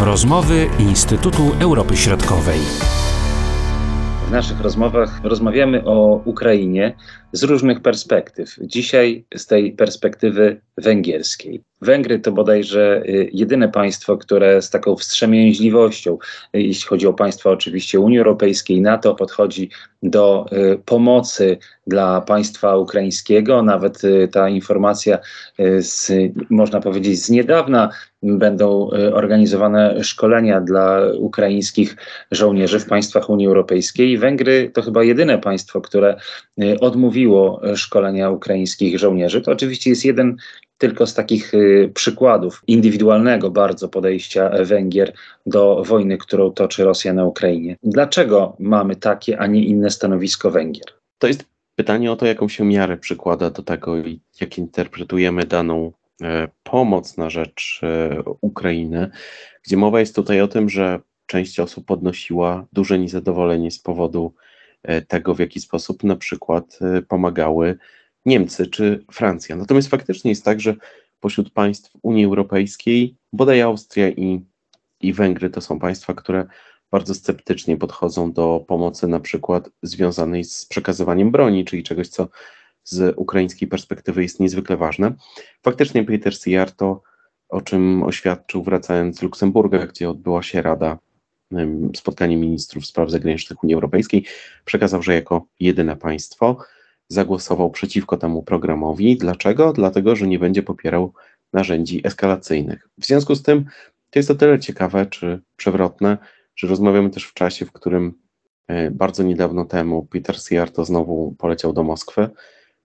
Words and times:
Rozmowy 0.00 0.66
Instytutu 0.78 1.42
Europy 1.60 1.96
Środkowej. 1.96 2.58
W 4.28 4.30
naszych 4.30 4.60
rozmowach 4.60 5.20
rozmawiamy 5.24 5.84
o 5.84 6.22
Ukrainie 6.24 6.94
z 7.32 7.42
różnych 7.42 7.80
perspektyw. 7.80 8.56
Dzisiaj 8.60 9.24
z 9.36 9.46
tej 9.46 9.72
perspektywy 9.72 10.60
węgierskiej. 10.76 11.62
Węgry 11.80 12.18
to 12.18 12.32
bodajże 12.32 13.02
y, 13.06 13.30
jedyne 13.32 13.68
państwo, 13.68 14.16
które 14.16 14.62
z 14.62 14.70
taką 14.70 14.96
wstrzemięźliwością, 14.96 16.18
y, 16.56 16.62
jeśli 16.62 16.88
chodzi 16.88 17.06
o 17.06 17.12
państwa 17.12 17.50
oczywiście 17.50 18.00
Unii 18.00 18.18
Europejskiej, 18.18 18.80
NATO, 18.80 19.14
podchodzi 19.14 19.70
do 20.02 20.46
y, 20.52 20.78
pomocy 20.84 21.58
dla 21.86 22.20
państwa 22.20 22.76
ukraińskiego. 22.76 23.62
Nawet 23.62 24.02
ta 24.32 24.48
informacja, 24.48 25.18
z, 25.78 26.12
można 26.50 26.80
powiedzieć, 26.80 27.24
z 27.24 27.30
niedawna 27.30 27.90
będą 28.22 28.90
organizowane 29.12 30.04
szkolenia 30.04 30.60
dla 30.60 31.00
ukraińskich 31.18 31.96
żołnierzy 32.30 32.80
w 32.80 32.86
państwach 32.86 33.30
Unii 33.30 33.46
Europejskiej. 33.46 34.18
Węgry 34.18 34.70
to 34.74 34.82
chyba 34.82 35.04
jedyne 35.04 35.38
państwo, 35.38 35.80
które 35.80 36.16
odmówiło 36.80 37.60
szkolenia 37.74 38.30
ukraińskich 38.30 38.98
żołnierzy. 38.98 39.40
To 39.40 39.52
oczywiście 39.52 39.90
jest 39.90 40.04
jeden 40.04 40.36
tylko 40.78 41.06
z 41.06 41.14
takich 41.14 41.54
y, 41.54 41.90
przykładów 41.94 42.62
indywidualnego 42.66 43.50
bardzo 43.50 43.88
podejścia 43.88 44.50
Węgier 44.64 45.12
do 45.46 45.82
wojny, 45.84 46.18
którą 46.18 46.50
toczy 46.50 46.84
Rosja 46.84 47.12
na 47.12 47.24
Ukrainie. 47.24 47.76
Dlaczego 47.82 48.56
mamy 48.58 48.96
takie, 48.96 49.38
a 49.38 49.46
nie 49.46 49.64
inne 49.64 49.90
stanowisko 49.90 50.50
Węgier? 50.50 50.86
To 51.18 51.26
jest 51.26 51.44
pytanie 51.74 52.12
o 52.12 52.16
to, 52.16 52.26
jaką 52.26 52.48
się 52.48 52.64
miarę 52.64 52.96
przykłada 52.96 53.50
do 53.50 53.62
tego 53.62 53.96
jak 54.40 54.58
interpretujemy 54.58 55.44
daną 55.44 55.92
pomoc 56.62 57.16
na 57.16 57.30
rzecz 57.30 57.80
e, 57.82 58.22
Ukrainy, 58.40 59.10
gdzie 59.62 59.76
mowa 59.76 60.00
jest 60.00 60.14
tutaj 60.14 60.40
o 60.40 60.48
tym, 60.48 60.68
że 60.68 61.00
część 61.26 61.60
osób 61.60 61.86
podnosiła 61.86 62.66
duże 62.72 62.98
niezadowolenie 62.98 63.70
z 63.70 63.78
powodu 63.78 64.34
e, 64.82 65.02
tego, 65.02 65.34
w 65.34 65.38
jaki 65.38 65.60
sposób 65.60 66.04
na 66.04 66.16
przykład 66.16 66.78
pomagały 67.08 67.78
Niemcy 68.26 68.66
czy 68.66 69.04
Francja. 69.12 69.56
Natomiast 69.56 69.88
faktycznie 69.88 70.30
jest 70.30 70.44
tak, 70.44 70.60
że 70.60 70.74
pośród 71.20 71.50
państw 71.50 71.92
Unii 72.02 72.24
Europejskiej 72.24 73.16
bodaj 73.32 73.60
Austria 73.60 74.08
i, 74.08 74.40
i 75.00 75.12
Węgry 75.12 75.50
to 75.50 75.60
są 75.60 75.78
państwa, 75.78 76.14
które 76.14 76.46
bardzo 76.90 77.14
sceptycznie 77.14 77.76
podchodzą 77.76 78.32
do 78.32 78.64
pomocy 78.68 79.08
na 79.08 79.20
przykład 79.20 79.70
związanej 79.82 80.44
z 80.44 80.66
przekazywaniem 80.66 81.30
broni, 81.30 81.64
czyli 81.64 81.82
czegoś, 81.82 82.08
co 82.08 82.28
z 82.88 83.14
ukraińskiej 83.16 83.68
perspektywy 83.68 84.22
jest 84.22 84.40
niezwykle 84.40 84.76
ważne. 84.76 85.14
Faktycznie 85.62 86.04
Peter 86.04 86.34
Sijar 86.34 86.70
to, 86.72 87.02
o 87.48 87.60
czym 87.60 88.02
oświadczył 88.02 88.62
wracając 88.62 89.18
z 89.18 89.22
Luksemburga, 89.22 89.86
gdzie 89.86 90.10
odbyła 90.10 90.42
się 90.42 90.62
Rada, 90.62 90.98
spotkanie 91.96 92.36
ministrów 92.36 92.86
spraw 92.86 93.10
zagranicznych 93.10 93.64
Unii 93.64 93.74
Europejskiej, 93.74 94.24
przekazał, 94.64 95.02
że 95.02 95.14
jako 95.14 95.46
jedyne 95.60 95.96
państwo 95.96 96.56
zagłosował 97.08 97.70
przeciwko 97.70 98.16
temu 98.16 98.42
programowi. 98.42 99.16
Dlaczego? 99.16 99.72
Dlatego, 99.72 100.16
że 100.16 100.26
nie 100.26 100.38
będzie 100.38 100.62
popierał 100.62 101.12
narzędzi 101.52 102.06
eskalacyjnych. 102.06 102.88
W 103.00 103.06
związku 103.06 103.34
z 103.34 103.42
tym 103.42 103.64
to 104.10 104.18
jest 104.18 104.30
o 104.30 104.34
tyle 104.34 104.58
ciekawe 104.58 105.06
czy 105.06 105.40
przewrotne, 105.56 106.18
że 106.56 106.66
rozmawiamy 106.66 107.10
też 107.10 107.24
w 107.24 107.34
czasie, 107.34 107.66
w 107.66 107.72
którym 107.72 108.14
e, 108.66 108.90
bardzo 108.90 109.22
niedawno 109.22 109.64
temu 109.64 110.06
Peter 110.06 110.36
Siarto 110.42 110.84
znowu 110.84 111.34
poleciał 111.38 111.72
do 111.72 111.82
Moskwy, 111.82 112.30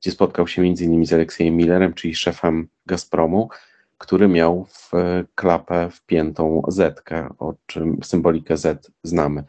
gdzie 0.03 0.11
spotkał 0.11 0.47
się 0.47 0.61
m.in. 0.61 1.05
z 1.05 1.13
Aleksiejem 1.13 1.55
Millerem, 1.55 1.93
czyli 1.93 2.15
szefem 2.15 2.67
Gazpromu, 2.85 3.49
który 3.97 4.27
miał 4.27 4.65
w 4.65 4.91
klapę 5.35 5.89
wpiętą 5.91 6.63
Z, 6.67 7.03
o 7.39 7.53
czym 7.65 8.03
symbolikę 8.03 8.57
Z 8.57 8.91
znamy. 9.03 9.43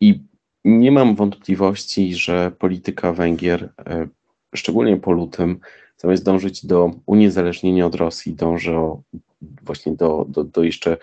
I 0.00 0.22
nie 0.64 0.92
mam 0.92 1.14
wątpliwości, 1.14 2.14
że 2.14 2.50
polityka 2.58 3.12
Węgier, 3.12 3.72
e, 3.86 4.08
szczególnie 4.54 4.96
po 4.96 5.12
lutym, 5.12 5.60
zamiast 5.96 6.24
dążyć 6.24 6.66
do 6.66 6.90
uniezależnienia 7.06 7.86
od 7.86 7.94
Rosji, 7.94 8.34
dąży 8.34 8.76
właśnie 9.62 9.92
do, 9.92 10.26
do, 10.28 10.44
do 10.44 10.62
jeszcze 10.62 10.96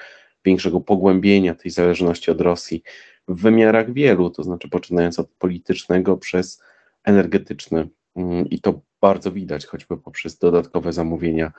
większego 0.45 0.81
pogłębienia 0.81 1.55
tej 1.55 1.71
zależności 1.71 2.31
od 2.31 2.41
Rosji 2.41 2.83
w 3.27 3.41
wymiarach 3.41 3.93
wielu, 3.93 4.29
to 4.29 4.43
znaczy 4.43 4.69
poczynając 4.69 5.19
od 5.19 5.29
politycznego 5.29 6.17
przez 6.17 6.61
energetyczny. 7.03 7.89
Mm, 8.15 8.49
I 8.49 8.61
to 8.61 8.81
bardzo 9.01 9.31
widać, 9.31 9.65
choćby 9.65 9.97
poprzez 9.97 10.37
dodatkowe 10.37 10.93
zamówienia 10.93 11.51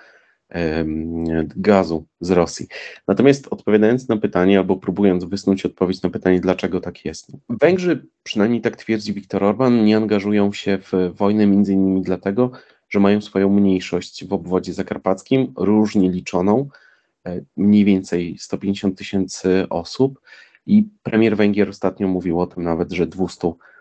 gazu 1.56 2.06
z 2.20 2.30
Rosji. 2.30 2.66
Natomiast 3.08 3.48
odpowiadając 3.50 4.08
na 4.08 4.16
pytanie, 4.16 4.58
albo 4.58 4.76
próbując 4.76 5.24
wysnuć 5.24 5.66
odpowiedź 5.66 6.02
na 6.02 6.10
pytanie, 6.10 6.40
dlaczego 6.40 6.80
tak 6.80 7.04
jest. 7.04 7.32
Węgrzy, 7.48 8.06
przynajmniej 8.22 8.60
tak 8.60 8.76
twierdzi 8.76 9.12
Viktor 9.12 9.44
Orban, 9.44 9.84
nie 9.84 9.96
angażują 9.96 10.52
się 10.52 10.78
w 10.78 10.92
wojnę 11.14 11.46
między 11.46 11.72
innymi 11.72 12.02
dlatego, 12.02 12.50
że 12.88 13.00
mają 13.00 13.20
swoją 13.20 13.48
mniejszość 13.48 14.24
w 14.24 14.32
obwodzie 14.32 14.72
zakarpackim, 14.72 15.52
różnie 15.56 16.10
liczoną, 16.10 16.68
e, 17.26 17.40
mniej 17.56 17.84
więcej 17.84 18.36
150 18.38 18.98
tysięcy 18.98 19.66
osób 19.70 20.20
i 20.66 20.84
premier 21.02 21.36
Węgier 21.36 21.68
ostatnio 21.68 22.08
mówił 22.08 22.40
o 22.40 22.46
tym 22.46 22.64
nawet, 22.64 22.92
że 22.92 23.06
200 23.06 23.46
mm, 23.46 23.71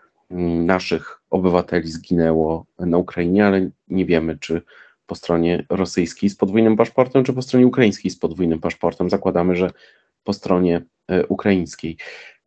naszych 0.66 1.20
obywateli 1.30 1.88
zginęło 1.88 2.66
na 2.78 2.98
Ukrainie, 2.98 3.46
ale 3.46 3.70
nie 3.88 4.06
wiemy, 4.06 4.38
czy 4.38 4.62
po 5.06 5.14
stronie 5.14 5.66
rosyjskiej 5.68 6.30
z 6.30 6.36
podwójnym 6.36 6.76
paszportem, 6.76 7.24
czy 7.24 7.32
po 7.32 7.42
stronie 7.42 7.66
ukraińskiej 7.66 8.10
z 8.10 8.18
podwójnym 8.18 8.60
paszportem. 8.60 9.10
Zakładamy, 9.10 9.56
że 9.56 9.70
po 10.24 10.32
stronie 10.32 10.82
e, 11.08 11.26
ukraińskiej. 11.26 11.96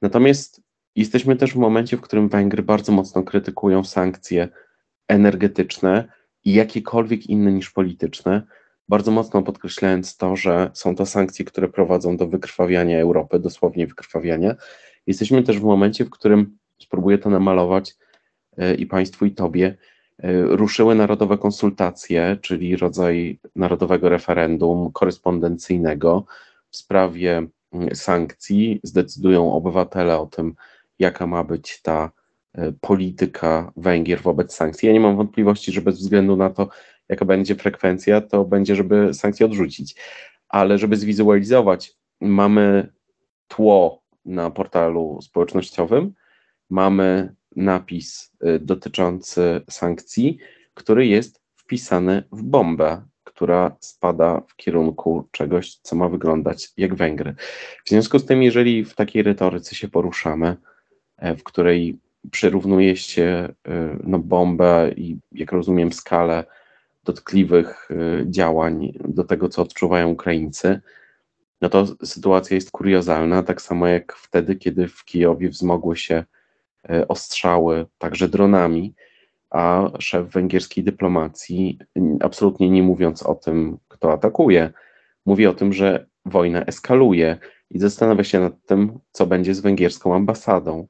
Natomiast 0.01 0.61
jesteśmy 0.95 1.35
też 1.35 1.53
w 1.53 1.57
momencie, 1.57 1.97
w 1.97 2.01
którym 2.01 2.29
Węgry 2.29 2.63
bardzo 2.63 2.91
mocno 2.91 3.23
krytykują 3.23 3.83
sankcje 3.83 4.49
energetyczne 5.07 6.07
i 6.43 6.53
jakiekolwiek 6.53 7.27
inne 7.27 7.51
niż 7.51 7.71
polityczne, 7.71 8.41
bardzo 8.89 9.11
mocno 9.11 9.41
podkreślając 9.41 10.17
to, 10.17 10.35
że 10.35 10.71
są 10.73 10.95
to 10.95 11.05
sankcje, 11.05 11.45
które 11.45 11.67
prowadzą 11.67 12.17
do 12.17 12.27
wykrwawiania 12.27 12.99
Europy, 12.99 13.39
dosłownie 13.39 13.87
wykrwawiania. 13.87 14.55
Jesteśmy 15.07 15.43
też 15.43 15.59
w 15.59 15.63
momencie, 15.63 16.05
w 16.05 16.09
którym 16.09 16.57
spróbuję 16.79 17.17
to 17.17 17.29
namalować 17.29 17.95
e, 18.57 18.75
i 18.75 18.85
Państwu, 18.85 19.25
i 19.25 19.31
Tobie, 19.31 19.77
E, 20.19 20.41
ruszyły 20.43 20.95
narodowe 20.95 21.37
konsultacje, 21.37 22.37
czyli 22.41 22.75
rodzaj 22.75 23.39
narodowego 23.55 24.09
referendum 24.09 24.91
korespondencyjnego 24.91 26.25
w 26.69 26.77
sprawie 26.77 27.47
mm, 27.71 27.95
sankcji. 27.95 28.79
Zdecydują 28.83 29.53
obywatele 29.53 30.17
o 30.19 30.25
tym, 30.25 30.55
jaka 30.99 31.27
ma 31.27 31.43
być 31.43 31.81
ta 31.81 32.11
e, 32.53 32.71
polityka 32.81 33.71
Węgier 33.77 34.21
wobec 34.21 34.53
sankcji. 34.53 34.87
Ja 34.87 34.93
nie 34.93 34.99
mam 34.99 35.17
wątpliwości, 35.17 35.71
że 35.71 35.81
bez 35.81 35.99
względu 35.99 36.35
na 36.35 36.49
to, 36.49 36.69
jaka 37.09 37.25
będzie 37.25 37.55
frekwencja, 37.55 38.21
to 38.21 38.45
będzie, 38.45 38.75
żeby 38.75 39.13
sankcje 39.13 39.45
odrzucić. 39.45 39.95
Ale 40.49 40.77
żeby 40.77 40.97
zwizualizować, 40.97 41.93
mamy 42.21 42.93
tło 43.47 44.01
na 44.25 44.51
portalu 44.51 45.19
społecznościowym, 45.21 46.13
mamy 46.69 47.35
napis 47.55 48.31
y, 48.45 48.59
dotyczący 48.59 49.61
sankcji, 49.69 50.37
który 50.73 51.07
jest 51.07 51.41
wpisany 51.55 52.23
w 52.31 52.43
bombę, 52.43 53.01
która 53.23 53.75
spada 53.79 54.41
w 54.47 54.55
kierunku 54.55 55.27
czegoś, 55.31 55.75
co 55.75 55.95
ma 55.95 56.09
wyglądać 56.09 56.69
jak 56.77 56.95
Węgry. 56.95 57.35
W 57.85 57.89
związku 57.89 58.19
z 58.19 58.25
tym, 58.25 58.43
jeżeli 58.43 58.85
w 58.85 58.95
takiej 58.95 59.23
retoryce 59.23 59.75
się 59.75 59.87
poruszamy, 59.87 60.57
e, 61.17 61.35
w 61.35 61.43
której 61.43 61.99
przyrównuje 62.31 62.95
się 62.97 63.49
y, 63.67 63.71
no, 64.03 64.19
bombę 64.19 64.91
i, 64.95 65.17
jak 65.31 65.51
rozumiem, 65.51 65.93
skalę 65.93 66.43
dotkliwych 67.03 67.91
y, 67.91 68.25
działań 68.29 68.93
do 69.07 69.23
tego, 69.23 69.49
co 69.49 69.61
odczuwają 69.61 70.09
Ukraińcy, 70.09 70.81
no 71.61 71.69
to 71.69 71.85
sytuacja 72.05 72.55
jest 72.55 72.71
kuriozalna, 72.71 73.43
tak 73.43 73.61
samo 73.61 73.87
jak 73.87 74.13
wtedy, 74.13 74.55
kiedy 74.55 74.87
w 74.87 75.05
Kijowie 75.05 75.49
wzmogły 75.49 75.97
się 75.97 76.23
ostrzały 77.07 77.85
także 77.97 78.27
dronami, 78.27 78.93
a 79.49 79.89
szef 79.99 80.27
węgierskiej 80.27 80.83
dyplomacji, 80.83 81.79
absolutnie 82.19 82.69
nie 82.69 82.83
mówiąc 82.83 83.23
o 83.23 83.35
tym, 83.35 83.77
kto 83.87 84.13
atakuje, 84.13 84.71
mówi 85.25 85.47
o 85.47 85.53
tym, 85.53 85.73
że 85.73 86.05
wojna 86.25 86.65
eskaluje 86.65 87.37
i 87.71 87.79
zastanawia 87.79 88.23
się 88.23 88.39
nad 88.39 88.53
tym, 88.65 88.99
co 89.11 89.25
będzie 89.25 89.55
z 89.55 89.59
węgierską 89.59 90.15
ambasadą. 90.15 90.87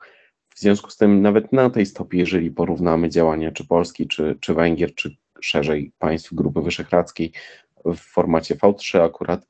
W 0.50 0.60
związku 0.60 0.90
z 0.90 0.98
tym, 0.98 1.22
nawet 1.22 1.54
na 1.54 1.70
tej 1.70 1.86
stopie, 1.86 2.18
jeżeli 2.18 2.52
porównamy 2.52 3.10
działania 3.10 3.52
czy 3.52 3.68
Polski, 3.68 4.08
czy, 4.08 4.38
czy 4.40 4.54
Węgier, 4.54 4.96
czy 4.96 5.16
szerzej 5.42 5.92
państw 6.00 6.34
Grupy 6.34 6.62
Wyszehradzkiej 6.62 7.32
w 7.86 7.98
formacie 7.98 8.56
V3 8.56 9.02
akurat, 9.02 9.48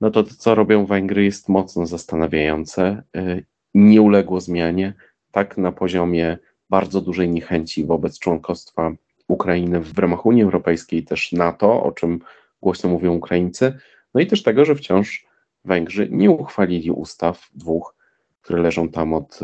no 0.00 0.10
to 0.10 0.22
to, 0.22 0.34
co 0.38 0.54
robią 0.54 0.86
Węgry, 0.86 1.24
jest 1.24 1.48
mocno 1.48 1.86
zastanawiające. 1.86 3.02
E, 3.16 3.40
nie 3.74 4.02
uległo 4.02 4.40
zmianie 4.40 4.94
tak 5.32 5.58
na 5.58 5.72
poziomie 5.72 6.38
bardzo 6.70 7.00
dużej 7.00 7.28
niechęci 7.28 7.84
wobec 7.84 8.18
członkostwa 8.18 8.92
Ukrainy 9.28 9.80
w 9.80 9.98
ramach 9.98 10.26
Unii 10.26 10.42
Europejskiej, 10.42 11.04
też 11.04 11.32
NATO, 11.32 11.82
o 11.82 11.92
czym 11.92 12.20
głośno 12.62 12.90
mówią 12.90 13.14
Ukraińcy, 13.14 13.78
no 14.14 14.20
i 14.20 14.26
też 14.26 14.42
tego, 14.42 14.64
że 14.64 14.74
wciąż 14.74 15.26
Węgrzy 15.64 16.08
nie 16.10 16.30
uchwalili 16.30 16.90
ustaw 16.90 17.50
dwóch, 17.54 17.94
które 18.42 18.62
leżą 18.62 18.88
tam 18.88 19.14
od 19.14 19.40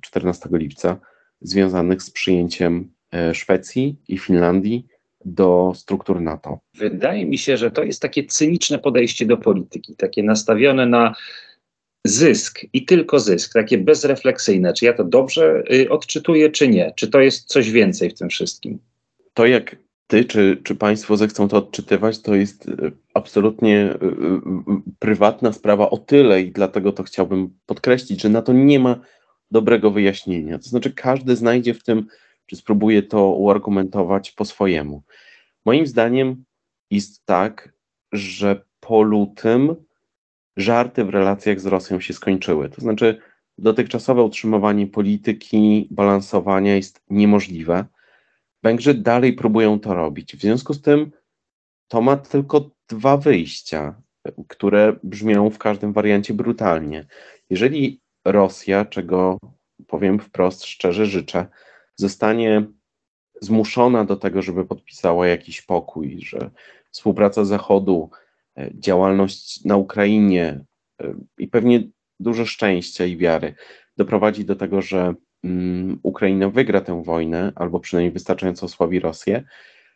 14 0.00 0.48
y, 0.52 0.58
lipca, 0.58 0.96
związanych 1.40 2.02
z 2.02 2.10
przyjęciem 2.10 2.92
e, 3.12 3.34
Szwecji 3.34 3.96
i 4.08 4.18
Finlandii 4.18 4.86
do 5.24 5.72
struktur 5.74 6.20
NATO. 6.20 6.58
Wydaje 6.74 7.26
mi 7.26 7.38
się, 7.38 7.56
że 7.56 7.70
to 7.70 7.84
jest 7.84 8.02
takie 8.02 8.24
cyniczne 8.24 8.78
podejście 8.78 9.26
do 9.26 9.36
polityki, 9.36 9.96
takie 9.96 10.22
nastawione 10.22 10.86
na 10.86 11.14
zysk 12.04 12.60
i 12.72 12.84
tylko 12.84 13.20
zysk, 13.20 13.52
takie 13.52 13.78
bezrefleksyjne. 13.78 14.72
Czy 14.72 14.84
ja 14.84 14.92
to 14.92 15.04
dobrze 15.04 15.62
y, 15.72 15.90
odczytuję, 15.90 16.50
czy 16.50 16.68
nie? 16.68 16.92
Czy 16.96 17.08
to 17.08 17.20
jest 17.20 17.48
coś 17.48 17.70
więcej 17.70 18.10
w 18.10 18.14
tym 18.14 18.28
wszystkim? 18.28 18.78
To 19.34 19.46
jak 19.46 19.76
ty 20.06 20.24
czy, 20.24 20.60
czy 20.64 20.74
państwo 20.74 21.16
zechcą 21.16 21.48
to 21.48 21.56
odczytywać, 21.56 22.22
to 22.22 22.34
jest 22.34 22.68
y, 22.68 22.92
absolutnie 23.14 23.92
y, 23.92 23.98
prywatna 24.98 25.52
sprawa 25.52 25.90
o 25.90 25.98
tyle 25.98 26.42
i 26.42 26.52
dlatego 26.52 26.92
to 26.92 27.02
chciałbym 27.02 27.58
podkreślić, 27.66 28.22
że 28.22 28.28
na 28.28 28.42
to 28.42 28.52
nie 28.52 28.78
ma 28.80 29.00
dobrego 29.50 29.90
wyjaśnienia. 29.90 30.58
To 30.58 30.68
znaczy 30.68 30.92
każdy 30.92 31.36
znajdzie 31.36 31.74
w 31.74 31.82
tym, 31.82 32.06
czy 32.46 32.56
spróbuje 32.56 33.02
to 33.02 33.28
uargumentować 33.28 34.32
po 34.32 34.44
swojemu. 34.44 35.02
Moim 35.64 35.86
zdaniem 35.86 36.44
jest 36.90 37.24
tak, 37.24 37.72
że 38.12 38.64
po 38.80 39.02
lutym 39.02 39.76
żarty 40.60 41.04
w 41.04 41.08
relacjach 41.08 41.60
z 41.60 41.66
Rosją 41.66 42.00
się 42.00 42.14
skończyły. 42.14 42.68
To 42.68 42.80
znaczy, 42.80 43.18
dotychczasowe 43.58 44.22
utrzymywanie 44.22 44.86
polityki 44.86 45.88
balansowania 45.90 46.76
jest 46.76 47.02
niemożliwe. 47.10 47.84
Węgrzy 48.62 48.94
dalej 48.94 49.32
próbują 49.32 49.80
to 49.80 49.94
robić. 49.94 50.36
W 50.36 50.40
związku 50.40 50.74
z 50.74 50.82
tym 50.82 51.10
to 51.88 52.00
ma 52.00 52.16
tylko 52.16 52.70
dwa 52.88 53.16
wyjścia, 53.16 54.02
które 54.48 54.96
brzmią 55.02 55.50
w 55.50 55.58
każdym 55.58 55.92
wariancie 55.92 56.34
brutalnie. 56.34 57.06
Jeżeli 57.50 58.00
Rosja, 58.24 58.84
czego 58.84 59.38
powiem 59.86 60.18
wprost, 60.18 60.64
szczerze 60.64 61.06
życzę, 61.06 61.46
zostanie 61.96 62.66
zmuszona 63.40 64.04
do 64.04 64.16
tego, 64.16 64.42
żeby 64.42 64.64
podpisała 64.64 65.26
jakiś 65.26 65.62
pokój, 65.62 66.20
że 66.20 66.50
współpraca 66.90 67.44
Zachodu 67.44 68.10
działalność 68.74 69.64
na 69.64 69.76
Ukrainie 69.76 70.64
e, 71.02 71.14
i 71.38 71.48
pewnie 71.48 71.82
dużo 72.20 72.46
szczęścia 72.46 73.04
i 73.04 73.16
wiary 73.16 73.54
doprowadzi 73.96 74.44
do 74.44 74.56
tego, 74.56 74.82
że 74.82 75.14
mm, 75.44 76.00
Ukraina 76.02 76.50
wygra 76.50 76.80
tę 76.80 77.02
wojnę, 77.02 77.52
albo 77.54 77.80
przynajmniej 77.80 78.12
wystarczająco 78.12 78.66
osłabi 78.66 79.00
Rosję, 79.00 79.44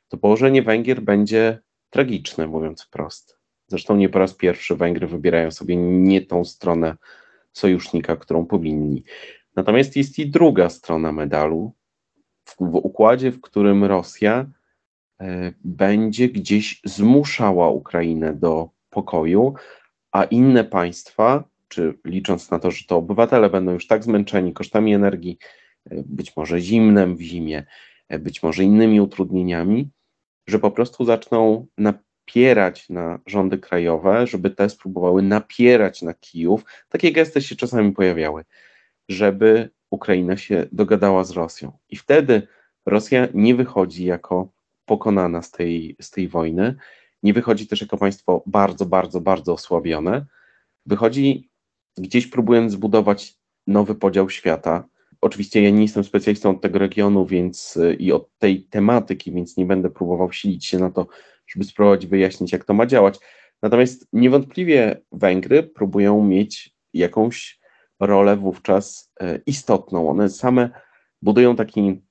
to 0.08 0.16
położenie 0.16 0.62
Węgier 0.62 1.02
będzie 1.02 1.58
tragiczne, 1.90 2.46
mówiąc 2.46 2.82
wprost. 2.82 3.38
Zresztą 3.68 3.96
nie 3.96 4.08
po 4.08 4.18
raz 4.18 4.34
pierwszy 4.34 4.76
Węgry 4.76 5.06
wybierają 5.06 5.50
sobie 5.50 5.76
nie 5.76 6.20
tą 6.20 6.44
stronę 6.44 6.96
sojusznika, 7.52 8.16
którą 8.16 8.46
powinni. 8.46 9.04
Natomiast 9.56 9.96
jest 9.96 10.18
i 10.18 10.30
druga 10.30 10.68
strona 10.68 11.12
medalu, 11.12 11.72
w, 12.44 12.56
w 12.60 12.74
układzie, 12.74 13.30
w 13.30 13.40
którym 13.40 13.84
Rosja 13.84 14.46
E, 14.46 14.53
będzie 15.65 16.29
gdzieś 16.29 16.81
zmuszała 16.85 17.69
Ukrainę 17.69 18.35
do 18.35 18.69
pokoju, 18.91 19.55
a 20.12 20.25
inne 20.25 20.65
państwa, 20.65 21.44
czy 21.69 21.99
licząc 22.05 22.50
na 22.50 22.59
to, 22.59 22.71
że 22.71 22.85
to 22.85 22.97
obywatele 22.97 23.50
będą 23.50 23.73
już 23.73 23.87
tak 23.87 24.05
zmęczeni 24.05 24.53
kosztami 24.53 24.94
energii, 24.94 25.38
być 25.91 26.37
może 26.37 26.61
zimnem 26.61 27.17
w 27.17 27.21
zimie, 27.21 27.65
być 28.19 28.43
może 28.43 28.65
innymi 28.65 29.00
utrudnieniami, 29.00 29.91
że 30.47 30.59
po 30.59 30.71
prostu 30.71 31.05
zaczną 31.05 31.67
napierać 31.79 32.88
na 32.88 33.19
rządy 33.26 33.59
krajowe, 33.59 34.26
żeby 34.26 34.50
te 34.50 34.69
spróbowały 34.69 35.23
napierać 35.23 36.03
na 36.03 36.15
Kijów. 36.15 36.65
Takie 36.88 37.12
gesty 37.12 37.43
się 37.43 37.56
czasami 37.56 37.93
pojawiały, 37.93 38.44
żeby 39.09 39.71
Ukraina 39.91 40.37
się 40.37 40.67
dogadała 40.73 41.25
z 41.25 41.31
Rosją. 41.31 41.73
I 41.88 41.97
wtedy 41.97 42.49
Rosja 42.87 43.29
nie 43.35 43.55
wychodzi 43.55 44.05
jako 44.05 44.53
pokonana 44.86 45.42
z 45.42 45.50
tej, 45.50 45.96
z 46.00 46.10
tej 46.10 46.28
wojny. 46.28 46.76
Nie 47.22 47.32
wychodzi 47.32 47.66
też 47.66 47.81
jako 47.81 47.96
państwo 47.96 48.42
bardzo, 48.46 48.86
bardzo, 48.86 49.20
bardzo 49.20 49.52
osłabione. 49.52 50.26
Wychodzi 50.86 51.50
gdzieś 51.98 52.26
próbując 52.26 52.72
zbudować 52.72 53.34
nowy 53.66 53.94
podział 53.94 54.31
świata. 54.31 54.84
Oczywiście 55.20 55.62
ja 55.62 55.70
nie 55.70 55.82
jestem 55.82 56.04
specjalistą 56.04 56.50
od 56.50 56.60
tego 56.60 56.78
regionu 56.78 57.26
więc 57.26 57.78
i 57.98 58.12
od 58.12 58.38
tej 58.38 58.62
tematyki, 58.62 59.32
więc 59.32 59.56
nie 59.56 59.66
będę 59.66 59.90
próbował 59.90 60.32
silić 60.32 60.66
się 60.66 60.78
na 60.78 60.90
to, 60.90 61.06
żeby 61.46 61.64
spróbować 61.64 62.06
wyjaśnić, 62.06 62.52
jak 62.52 62.64
to 62.64 62.75
ma 62.75 62.87
działać. 62.87 63.19
Natomiast 63.62 64.08
niewątpliwie 64.12 65.02
Węgry 65.12 65.62
próbują 65.62 66.25
mieć 66.25 66.75
jakąś 66.94 67.60
rolę 68.00 68.37
wówczas 68.37 69.12
e, 69.20 69.40
istotną. 69.46 70.10
One 70.10 70.28
same 70.28 70.70
budują 71.22 71.56
taki 71.56 72.02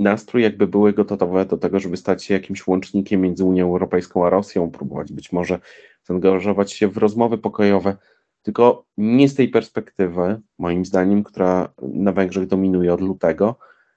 nastrój, 0.00 0.42
jakby 0.42 0.66
były 0.66 0.92
gotowe 0.92 1.46
do 1.46 1.56
tego, 1.56 1.80
żeby 1.80 1.96
stać 1.96 2.24
się 2.24 2.34
jakimś 2.34 2.66
łącznikiem 2.66 3.20
między 3.20 3.44
Unią 3.44 3.66
Europejską 3.66 4.26
a 4.26 4.30
Rosją, 4.30 4.70
próbować 4.70 5.12
być 5.12 5.32
może 5.32 5.58
zaangażować 6.04 6.72
się 6.72 6.88
w 6.88 6.96
rozmowy 6.96 7.38
pokojowe, 7.38 7.96
tylko 8.42 8.84
nie 8.96 9.28
z 9.28 9.34
tej 9.34 9.48
perspektywy, 9.48 10.40
moim 10.58 10.84
zdaniem, 10.84 11.24
która 11.24 11.72
na 11.82 12.12
Węgrzech 12.12 12.46
dominuje 12.46 12.94
od 12.94 13.00
lutego, 13.00 13.56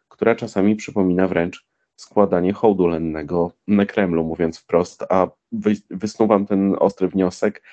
która 0.10 0.36
czasami 0.36 0.76
przypomina 0.76 1.28
wręcz 1.28 1.66
składanie 1.96 2.54
hołdu 2.54 2.88
lennego 2.88 3.52
na 3.68 3.86
Kremlu, 3.86 4.24
mówiąc 4.24 4.60
wprost, 4.60 5.04
a 5.10 5.28
wysnuwam 5.90 6.46
ten 6.46 6.76
ostry 6.80 7.08
wniosek, 7.08 7.64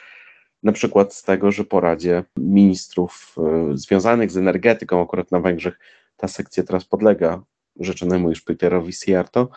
na 0.62 0.72
przykład 0.72 1.14
z 1.14 1.22
tego, 1.22 1.52
że 1.52 1.64
po 1.64 1.80
Radzie 1.80 2.24
Ministrów 2.36 3.36
y, 3.72 3.78
związanych 3.78 4.30
z 4.30 4.36
energetyką, 4.36 5.02
akurat 5.02 5.30
na 5.30 5.40
Węgrzech 5.40 5.78
ta 6.16 6.28
sekcja 6.28 6.62
teraz 6.62 6.84
podlega 6.84 7.42
rzeczonemu 7.80 8.28
już 8.28 8.40
Peterowi 8.40 8.92
Siarto, 8.92 9.48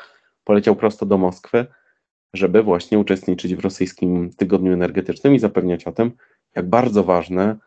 poleciał 0.44 0.75
prosto 0.75 1.06
do 1.06 1.18
Moskwy, 1.18 1.65
żeby 2.33 2.63
właśnie 2.63 3.00
uczestniczyć 3.00 3.56
w 3.56 3.60
rosyjskim 3.60 4.30
tygodniu 4.38 4.74
energetycznym 4.74 5.36
i 5.36 5.39
zapewniać 5.39 5.83
o 5.83 5.92
tym, 5.92 6.12
jak 6.56 6.69
bardzo 6.69 7.04
ważne 7.04 7.57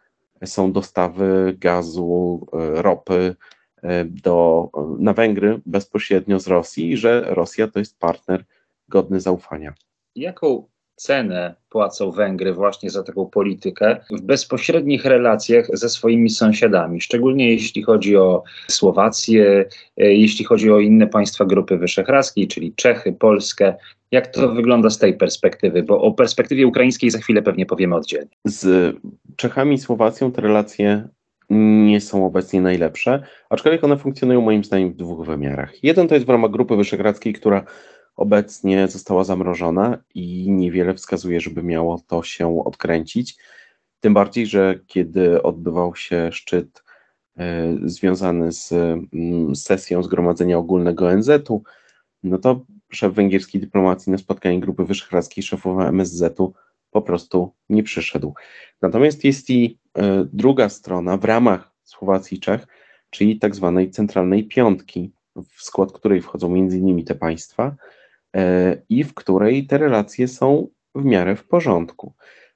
są 0.44 0.72
dostawy 0.72 1.56
gazu, 1.58 2.46
e, 2.52 2.82
ropy 2.82 3.37
e, 3.82 4.04
do, 4.04 4.70
na 4.98 5.12
Węgry 5.12 5.60
bezpośrednio 5.66 6.40
z 6.40 6.46
Rosji 6.46 6.92
i 6.92 6.96
że 6.96 7.25
Rosja 7.34 7.69
to 7.69 7.78
jest 7.78 7.99
partner 7.99 8.44
godny 8.88 9.20
zaufania. 9.20 9.75
Jaką 10.14 10.68
cenę 10.96 11.54
płacą 11.70 12.10
Węgry 12.10 12.54
właśnie 12.54 12.90
za 12.90 13.02
taką 13.02 13.26
politykę 13.26 13.96
w 14.10 14.20
bezpośrednich 14.20 15.04
relacjach 15.04 15.66
ze 15.72 15.88
swoimi 15.88 16.30
sąsiadami, 16.30 17.00
szczególnie 17.00 17.50
jeśli 17.50 17.82
chodzi 17.82 18.16
o 18.16 18.42
Słowację, 18.68 19.64
e, 19.96 20.14
jeśli 20.14 20.44
chodzi 20.44 20.70
o 20.70 20.80
inne 20.80 21.06
państwa 21.06 21.44
Grupy 21.44 21.76
Wyszehradzkiej, 21.76 22.48
czyli 22.48 22.74
Czechy, 22.74 23.12
Polskę. 23.12 23.74
Jak 24.10 24.26
to 24.26 24.48
wygląda 24.48 24.90
z 24.90 24.98
tej 24.98 25.16
perspektywy? 25.16 25.82
Bo 25.82 26.00
o 26.00 26.12
perspektywie 26.12 26.66
ukraińskiej 26.66 27.10
za 27.10 27.18
chwilę 27.18 27.42
pewnie 27.42 27.66
powiemy 27.66 27.96
oddzielnie. 27.96 28.30
Z 28.44 28.96
Czechami 29.36 29.74
i 29.74 29.78
Słowacją 29.78 30.32
te 30.32 30.42
relacje 30.42 31.08
nie 31.50 32.00
są 32.00 32.26
obecnie 32.26 32.60
najlepsze, 32.60 33.22
aczkolwiek 33.50 33.84
one 33.84 33.96
funkcjonują 33.96 34.40
moim 34.40 34.64
zdaniem 34.64 34.92
w 34.92 34.96
dwóch 34.96 35.26
wymiarach. 35.26 35.84
Jeden 35.84 36.08
to 36.08 36.14
jest 36.14 36.26
w 36.26 36.30
ramach 36.30 36.50
Grupy 36.50 36.76
Wyszehradzkiej, 36.76 37.32
która 37.32 37.64
obecnie 38.16 38.88
została 38.88 39.25
zamrożona 39.25 39.99
i 40.14 40.50
niewiele 40.50 40.94
wskazuje, 40.94 41.40
żeby 41.40 41.62
miało 41.62 42.02
to 42.06 42.23
się 42.23 42.64
odkręcić. 42.64 43.37
Tym 44.00 44.14
bardziej, 44.14 44.46
że 44.46 44.80
kiedy 44.87 45.42
odbywał 45.42 45.96
się 45.96 46.32
szczyt 46.32 46.82
e, 47.37 47.76
związany 47.85 48.52
z 48.52 48.73
mm, 48.73 49.56
sesją 49.56 50.02
Zgromadzenia 50.02 50.58
Ogólnego 50.58 51.06
ONZ-u, 51.06 51.62
no 52.23 52.38
to 52.38 52.64
szef 52.92 53.12
węgierskiej 53.14 53.61
dyplomacji 53.61 54.12
na 54.12 54.18
spotkanie 54.18 54.61
Grupy 54.61 54.85
Wyszehradzkiej, 54.85 55.44
szefowa 55.44 55.88
MSZ-u 55.88 56.54
po 56.90 57.02
prostu 57.02 57.52
nie 57.68 57.82
przyszedł. 57.82 58.35
Natomiast 58.82 59.25
jest 59.25 59.50
i 59.50 59.78
e, 59.99 60.26
druga 60.32 60.68
strona 60.68 61.16
w 61.16 61.25
ramach 61.25 61.73
Słowacji 61.85 62.37
i 62.37 62.40
Czech, 62.40 62.66
czyli 63.11 63.38
tak 63.38 63.54
zwanej 63.54 63.90
centralnej 63.90 64.44
piątki, 64.44 65.12
w 65.37 65.62
skład 65.62 65.92
której 65.92 66.23
wchodzą 66.23 66.49
między 66.49 66.78
innymi 66.78 67.04
te 67.04 67.14
państwa, 67.14 67.76
i 68.88 69.05
w 69.05 69.14
której 69.14 69.66
te 69.66 69.78
relacje 69.78 70.28
są 70.28 70.69
w 70.95 71.05
miarę 71.05 71.37
w 71.37 71.49
porządku. 71.49 72.14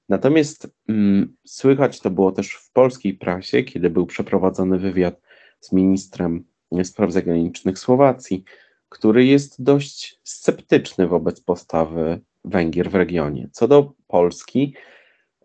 Natomiast 0.09 0.75
mm, 0.89 1.37
słychać 1.47 2.01
to 2.01 2.11
było 2.11 2.33
też 2.33 2.53
w 2.53 2.73
polskiej 2.73 3.15
prasie, 3.15 3.63
kiedy 3.63 3.91
był 3.91 4.07
przeprowadzony 4.07 4.79
wywiad 4.79 5.21
z 5.61 5.73
ministrem 5.73 6.45
spraw 6.83 7.13
zagranicznych 7.13 7.79
Słowacji, 7.79 8.45
który 8.89 9.25
jest 9.25 9.63
dość 9.63 10.21
sceptyczny 10.25 11.07
wobec 11.09 11.41
postawy 11.41 12.21
Węgier 12.45 12.91
w 12.91 12.95
regionie. 12.95 13.49
Co 13.53 13.69
do 13.69 13.93
Polski, 14.07 14.75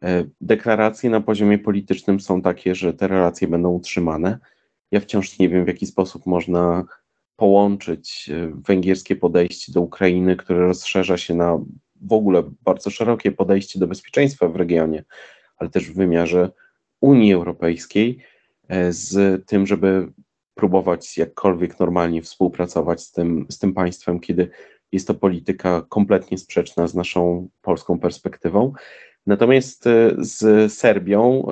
e, 0.03 0.23
deklaracje 0.41 1.09
na 1.09 1.21
poziomie 1.21 1.59
politycznym 1.59 2.19
są 2.19 2.41
takie, 2.41 2.75
że 2.75 2.93
te 2.93 3.07
relacje 3.07 3.47
będą 3.47 3.69
utrzymane. 3.69 4.39
Ja 4.91 4.99
wciąż 4.99 5.39
nie 5.39 5.49
wiem, 5.49 5.65
w 5.65 5.67
jaki 5.67 5.85
sposób 5.85 6.25
można 6.25 6.83
połączyć 7.35 8.29
e, 8.29 8.51
węgierskie 8.67 9.15
podejście 9.15 9.71
do 9.71 9.81
Ukrainy, 9.81 10.35
które 10.35 10.59
rozszerza 10.59 11.17
się 11.17 11.35
na 11.35 11.59
w 12.01 12.13
ogóle 12.13 12.43
bardzo 12.61 12.89
szerokie 12.89 13.31
podejście 13.31 13.79
do 13.79 13.87
bezpieczeństwa 13.87 14.47
w 14.47 14.55
regionie, 14.55 15.03
ale 15.57 15.69
też 15.69 15.91
w 15.91 15.95
wymiarze 15.95 16.51
Unii 17.01 17.33
Europejskiej, 17.33 18.19
e, 18.67 18.93
z 18.93 19.45
tym, 19.47 19.67
żeby 19.67 20.11
próbować 20.53 21.17
jakkolwiek 21.17 21.79
normalnie 21.79 22.21
współpracować 22.21 23.01
z 23.01 23.11
tym, 23.11 23.45
z 23.49 23.59
tym 23.59 23.73
państwem, 23.73 24.19
kiedy 24.19 24.49
jest 24.91 25.07
to 25.07 25.13
polityka 25.13 25.85
kompletnie 25.89 26.37
sprzeczna 26.37 26.87
z 26.87 26.95
naszą 26.95 27.49
polską 27.61 27.99
perspektywą. 27.99 28.73
Natomiast 29.25 29.87
e, 29.87 30.11
z 30.17 30.73
Serbią 30.73 31.47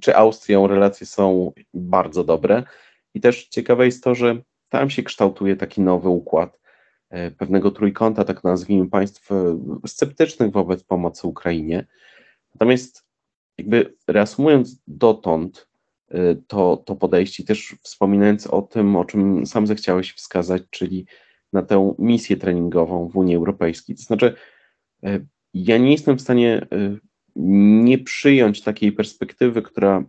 czy 0.00 0.16
Austrią 0.16 0.66
relacje 0.66 1.06
są 1.06 1.52
bardzo 1.74 2.24
dobre 2.24 2.62
i 3.14 3.20
też 3.20 3.48
ciekawe 3.48 3.84
jest 3.84 4.04
to, 4.04 4.14
że 4.14 4.42
tam 4.78 4.90
się 4.90 5.02
kształtuje 5.02 5.56
taki 5.56 5.80
nowy 5.80 6.08
układ 6.08 6.60
e, 7.10 7.30
pewnego 7.30 7.70
trójkąta, 7.70 8.24
tak 8.24 8.44
nazwijmy, 8.44 8.90
państw 8.90 9.32
e, 9.32 9.58
sceptycznych 9.86 10.52
wobec 10.52 10.84
pomocy 10.84 11.26
Ukrainie. 11.26 11.86
Natomiast 12.54 13.04
jakby 13.58 13.94
reasumując 14.08 14.82
dotąd 14.86 15.68
to, 16.46 16.76
to 16.76 16.96
podejście, 16.96 17.44
też 17.44 17.76
wspominając 17.82 18.46
o 18.46 18.62
tym, 18.62 18.96
o 18.96 19.04
czym 19.04 19.46
sam 19.46 19.66
zechciałeś 19.66 20.12
wskazać, 20.12 20.62
czyli 20.70 21.06
na 21.52 21.62
tę 21.62 21.94
misję 21.98 22.36
treningową 22.36 23.08
w 23.08 23.16
Unii 23.16 23.36
Europejskiej. 23.36 23.96
To 23.96 24.02
znaczy, 24.02 24.34
ja 25.54 25.78
nie 25.78 25.92
jestem 25.92 26.18
w 26.18 26.20
stanie 26.20 26.66
nie 27.36 27.98
przyjąć 27.98 28.62
takiej 28.62 28.92
perspektywy, 28.92 29.62
która 29.62 30.04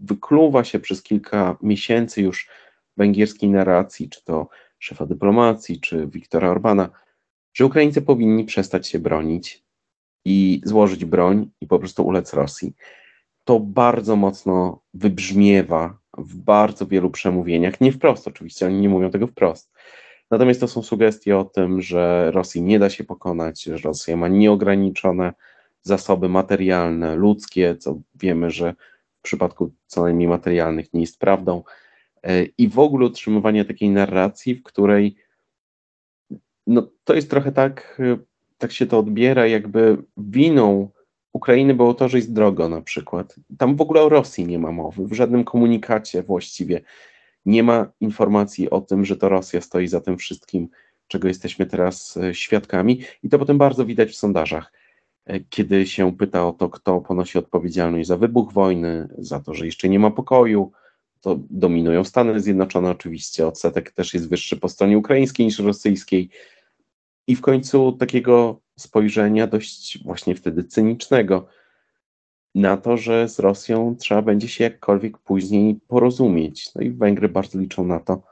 wykluwa 0.00 0.64
się 0.64 0.78
przez 0.80 1.02
kilka 1.02 1.56
miesięcy 1.62 2.22
już 2.22 2.48
węgierskiej 2.96 3.50
narracji, 3.50 4.08
czy 4.08 4.24
to 4.24 4.48
szefa 4.78 5.06
dyplomacji, 5.06 5.80
czy 5.80 6.06
Wiktora 6.06 6.50
Orbana, 6.50 6.88
że 7.54 7.66
Ukraińcy 7.66 8.02
powinni 8.02 8.44
przestać 8.44 8.88
się 8.88 8.98
bronić 8.98 9.64
i 10.24 10.60
złożyć 10.64 11.04
broń 11.04 11.50
i 11.60 11.66
po 11.66 11.78
prostu 11.78 12.06
ulec 12.06 12.34
Rosji. 12.34 12.74
To 13.44 13.60
bardzo 13.60 14.16
mocno 14.16 14.82
wybrzmiewa 14.94 15.98
w 16.18 16.36
bardzo 16.36 16.86
wielu 16.86 17.10
przemówieniach, 17.10 17.80
nie 17.80 17.92
wprost 17.92 18.28
oczywiście, 18.28 18.66
oni 18.66 18.80
nie 18.80 18.88
mówią 18.88 19.10
tego 19.10 19.26
wprost, 19.26 19.72
Natomiast 20.32 20.60
to 20.60 20.68
są 20.68 20.82
sugestie 20.82 21.38
o 21.38 21.44
tym, 21.44 21.82
że 21.82 22.30
Rosji 22.30 22.62
nie 22.62 22.78
da 22.78 22.90
się 22.90 23.04
pokonać, 23.04 23.62
że 23.62 23.76
Rosja 23.76 24.16
ma 24.16 24.28
nieograniczone 24.28 25.32
zasoby 25.82 26.28
materialne, 26.28 27.16
ludzkie, 27.16 27.76
co 27.76 27.98
wiemy, 28.14 28.50
że 28.50 28.74
w 29.18 29.22
przypadku 29.22 29.72
co 29.86 30.02
najmniej 30.02 30.28
materialnych 30.28 30.94
nie 30.94 31.00
jest 31.00 31.18
prawdą. 31.18 31.62
E, 32.22 32.44
I 32.44 32.68
w 32.68 32.78
ogóle 32.78 33.06
utrzymywanie 33.06 33.64
takiej 33.64 33.90
narracji, 33.90 34.54
w 34.54 34.62
której 34.62 35.16
no, 36.66 36.88
to 37.04 37.14
jest 37.14 37.30
trochę 37.30 37.52
tak, 37.52 38.00
e, 38.00 38.18
tak 38.58 38.72
się 38.72 38.86
to 38.86 38.98
odbiera, 38.98 39.46
jakby 39.46 39.96
winą 40.16 40.88
Ukrainy 41.32 41.74
było 41.74 41.94
to, 41.94 42.08
że 42.08 42.18
jest 42.18 42.32
drogo 42.32 42.68
na 42.68 42.82
przykład. 42.82 43.36
Tam 43.58 43.76
w 43.76 43.80
ogóle 43.80 44.02
o 44.02 44.08
Rosji 44.08 44.46
nie 44.46 44.58
ma 44.58 44.72
mowy, 44.72 45.06
w 45.06 45.12
żadnym 45.12 45.44
komunikacie 45.44 46.22
właściwie 46.22 46.80
nie 47.46 47.62
ma 47.62 47.92
informacji 48.00 48.70
o 48.70 48.80
tym, 48.80 49.04
że 49.04 49.16
to 49.16 49.28
Rosja 49.28 49.60
stoi 49.60 49.86
za 49.86 50.00
tym 50.00 50.18
wszystkim, 50.18 50.68
czego 51.08 51.28
jesteśmy 51.28 51.66
teraz 51.66 52.16
e, 52.16 52.34
świadkami, 52.34 53.00
i 53.22 53.28
to 53.28 53.38
potem 53.38 53.58
bardzo 53.58 53.84
widać 53.84 54.10
w 54.10 54.16
sondażach. 54.16 54.72
Kiedy 55.50 55.86
się 55.86 56.16
pyta 56.16 56.48
o 56.48 56.52
to, 56.52 56.68
kto 56.68 57.00
ponosi 57.00 57.38
odpowiedzialność 57.38 58.08
za 58.08 58.16
wybuch 58.16 58.52
wojny, 58.52 59.08
za 59.18 59.40
to, 59.40 59.54
że 59.54 59.66
jeszcze 59.66 59.88
nie 59.88 59.98
ma 59.98 60.10
pokoju, 60.10 60.72
to 61.22 61.38
dominują 61.50 62.04
Stany 62.04 62.40
Zjednoczone 62.40 62.90
oczywiście, 62.90 63.46
odsetek 63.46 63.90
też 63.90 64.14
jest 64.14 64.28
wyższy 64.28 64.56
po 64.56 64.68
stronie 64.68 64.98
ukraińskiej 64.98 65.46
niż 65.46 65.58
rosyjskiej. 65.58 66.28
I 67.26 67.36
w 67.36 67.40
końcu 67.40 67.92
takiego 67.92 68.60
spojrzenia 68.78 69.46
dość 69.46 70.04
właśnie 70.04 70.34
wtedy 70.34 70.64
cynicznego, 70.64 71.46
na 72.54 72.76
to, 72.76 72.96
że 72.96 73.28
z 73.28 73.38
Rosją 73.38 73.96
trzeba 73.98 74.22
będzie 74.22 74.48
się 74.48 74.64
jakkolwiek 74.64 75.18
później 75.18 75.80
porozumieć. 75.88 76.74
No 76.74 76.82
i 76.82 76.90
Węgry 76.90 77.28
bardzo 77.28 77.58
liczą 77.58 77.86
na 77.86 78.00
to, 78.00 78.22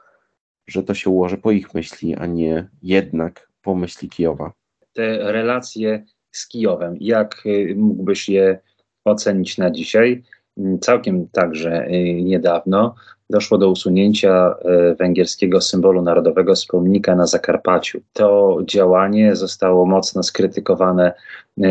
że 0.67 0.83
to 0.83 0.93
się 0.93 1.09
ułoży 1.09 1.37
po 1.37 1.51
ich 1.51 1.73
myśli, 1.73 2.15
a 2.15 2.25
nie 2.25 2.69
jednak 2.83 3.49
po 3.61 3.75
myśli 3.75 4.09
Kijowa. 4.09 4.53
Te 4.93 5.31
relacje 5.31 6.05
z 6.31 6.47
Kijowem, 6.47 6.97
jak 6.99 7.43
y, 7.45 7.75
mógłbyś 7.77 8.29
je 8.29 8.59
ocenić 9.05 9.57
na 9.57 9.71
dzisiaj? 9.71 10.23
Całkiem 10.81 11.27
także 11.27 11.87
y, 11.87 12.21
niedawno 12.23 12.95
doszło 13.29 13.57
do 13.57 13.69
usunięcia 13.69 14.55
y, 14.91 14.95
węgierskiego 14.95 15.61
symbolu 15.61 16.01
narodowego 16.01 16.55
z 16.55 16.65
pomnika 16.65 17.15
na 17.15 17.27
Zakarpaciu. 17.27 18.01
To 18.13 18.57
działanie 18.65 19.35
zostało 19.35 19.85
mocno 19.85 20.23
skrytykowane 20.23 21.13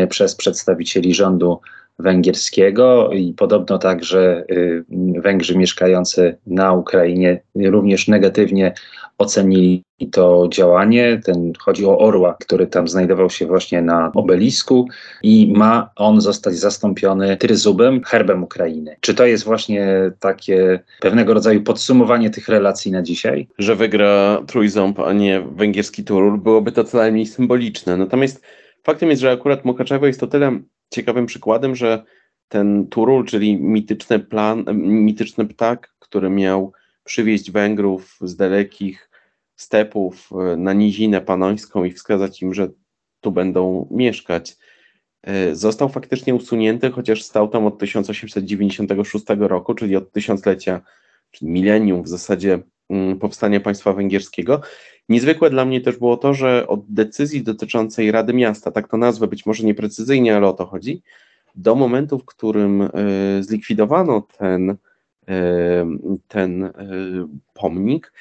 przez 0.09 0.35
przedstawicieli 0.35 1.13
rządu 1.13 1.59
węgierskiego 1.99 3.09
i 3.11 3.33
podobno 3.33 3.77
także 3.77 4.43
y, 4.51 4.85
Węgrzy 5.21 5.57
mieszkający 5.57 6.37
na 6.47 6.73
Ukrainie 6.73 7.41
również 7.55 8.07
negatywnie 8.07 8.73
ocenili 9.17 9.83
to 10.11 10.47
działanie. 10.51 11.21
Ten, 11.25 11.53
chodzi 11.59 11.85
o 11.85 11.97
orła, 11.97 12.35
który 12.39 12.67
tam 12.67 12.87
znajdował 12.87 13.29
się 13.29 13.45
właśnie 13.45 13.81
na 13.81 14.11
obelisku 14.15 14.87
i 15.23 15.53
ma 15.55 15.89
on 15.95 16.21
zostać 16.21 16.55
zastąpiony 16.55 17.37
tryzubem, 17.37 18.03
herbem 18.03 18.43
Ukrainy. 18.43 18.95
Czy 18.99 19.13
to 19.13 19.25
jest 19.25 19.43
właśnie 19.43 20.11
takie 20.19 20.79
pewnego 21.01 21.33
rodzaju 21.33 21.63
podsumowanie 21.63 22.29
tych 22.29 22.49
relacji 22.49 22.91
na 22.91 23.01
dzisiaj? 23.01 23.47
Że 23.57 23.75
wygra 23.75 24.41
trójząb, 24.47 24.99
a 24.99 25.13
nie 25.13 25.41
węgierski 25.55 26.03
turul, 26.03 26.37
byłoby 26.37 26.71
to 26.71 26.83
co 26.83 26.97
najmniej 26.97 27.25
symboliczne. 27.25 27.97
Natomiast 27.97 28.41
faktem 28.83 29.09
jest, 29.09 29.21
że 29.21 29.31
akurat 29.31 29.65
Mukaczewo 29.65 30.07
jest 30.07 30.19
to 30.19 30.27
tyle 30.27 30.59
ciekawym 30.91 31.25
przykładem, 31.25 31.75
że 31.75 32.03
ten 32.47 32.87
Turul, 32.87 33.25
czyli 33.25 33.57
mityczny, 33.57 34.19
plan, 34.19 34.65
mityczny 34.83 35.45
ptak, 35.45 35.93
który 35.99 36.29
miał 36.29 36.73
przywieźć 37.03 37.51
Węgrów 37.51 38.17
z 38.21 38.35
dalekich 38.35 39.09
stepów 39.55 40.29
e, 40.31 40.57
na 40.57 40.73
nizinę 40.73 41.21
panońską 41.21 41.83
i 41.83 41.91
wskazać 41.91 42.41
im, 42.41 42.53
że 42.53 42.69
tu 43.21 43.31
będą 43.31 43.87
mieszkać, 43.91 44.57
e, 45.23 45.55
został 45.55 45.89
faktycznie 45.89 46.35
usunięty, 46.35 46.91
chociaż 46.91 47.23
stał 47.23 47.47
tam 47.47 47.65
od 47.65 47.79
1896 47.79 49.25
roku, 49.39 49.73
czyli 49.75 49.95
od 49.95 50.11
tysiąclecia, 50.11 50.81
czyli 51.31 51.51
milenium 51.51 52.03
w 52.03 52.07
zasadzie 52.07 52.59
mm, 52.89 53.19
powstania 53.19 53.59
państwa 53.59 53.93
węgierskiego. 53.93 54.61
Niezwykłe 55.11 55.49
dla 55.49 55.65
mnie 55.65 55.81
też 55.81 55.97
było 55.97 56.17
to, 56.17 56.33
że 56.33 56.67
od 56.67 56.85
decyzji 56.89 57.43
dotyczącej 57.43 58.11
Rady 58.11 58.33
Miasta, 58.33 58.71
tak 58.71 58.87
to 58.87 58.97
nazwę 58.97 59.27
być 59.27 59.45
może 59.45 59.63
nieprecyzyjnie, 59.63 60.35
ale 60.35 60.47
o 60.47 60.53
to 60.53 60.65
chodzi, 60.65 61.01
do 61.55 61.75
momentu, 61.75 62.19
w 62.19 62.25
którym 62.25 62.81
e, 62.81 62.89
zlikwidowano 63.39 64.27
ten, 64.37 64.69
e, 64.69 64.75
ten 66.27 66.63
e, 66.63 66.71
pomnik, 67.53 68.13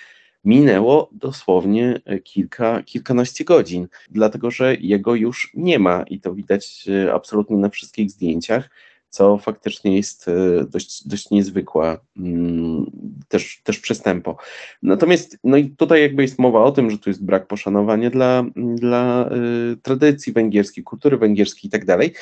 minęło 0.45 1.09
dosłownie 1.13 2.01
kilka, 2.25 2.83
kilkanaście 2.83 3.45
godzin, 3.45 3.89
dlatego 4.11 4.51
że 4.51 4.75
jego 4.75 5.15
już 5.15 5.53
nie 5.55 5.79
ma 5.79 6.03
i 6.03 6.21
to 6.21 6.35
widać 6.35 6.89
absolutnie 7.13 7.57
na 7.57 7.69
wszystkich 7.69 8.11
zdjęciach 8.11 8.71
co 9.11 9.39
faktycznie 9.39 9.97
jest 9.97 10.29
e, 10.29 10.65
dość, 10.65 11.09
dość 11.09 11.31
niezwykłe 11.31 11.99
mm, 12.17 12.91
też, 13.29 13.61
też 13.65 13.79
przystępo. 13.79 14.37
Natomiast 14.83 15.39
no 15.45 15.57
i 15.57 15.71
tutaj 15.71 16.03
jakby 16.03 16.23
jest 16.23 16.39
mowa 16.39 16.65
o 16.65 16.73
tym, 16.73 16.91
że 16.91 16.99
tu 16.99 17.11
jest 17.11 17.25
brak 17.25 17.47
poszanowania 17.47 18.11
dla, 18.11 18.45
dla 18.57 19.31
y, 19.73 19.77
tradycji 19.77 20.33
węgierskiej, 20.33 20.85
kultury 20.85 21.17
węgierskiej 21.17 21.69
i 21.69 21.71
tak 21.71 21.85
dalej. 21.85 22.13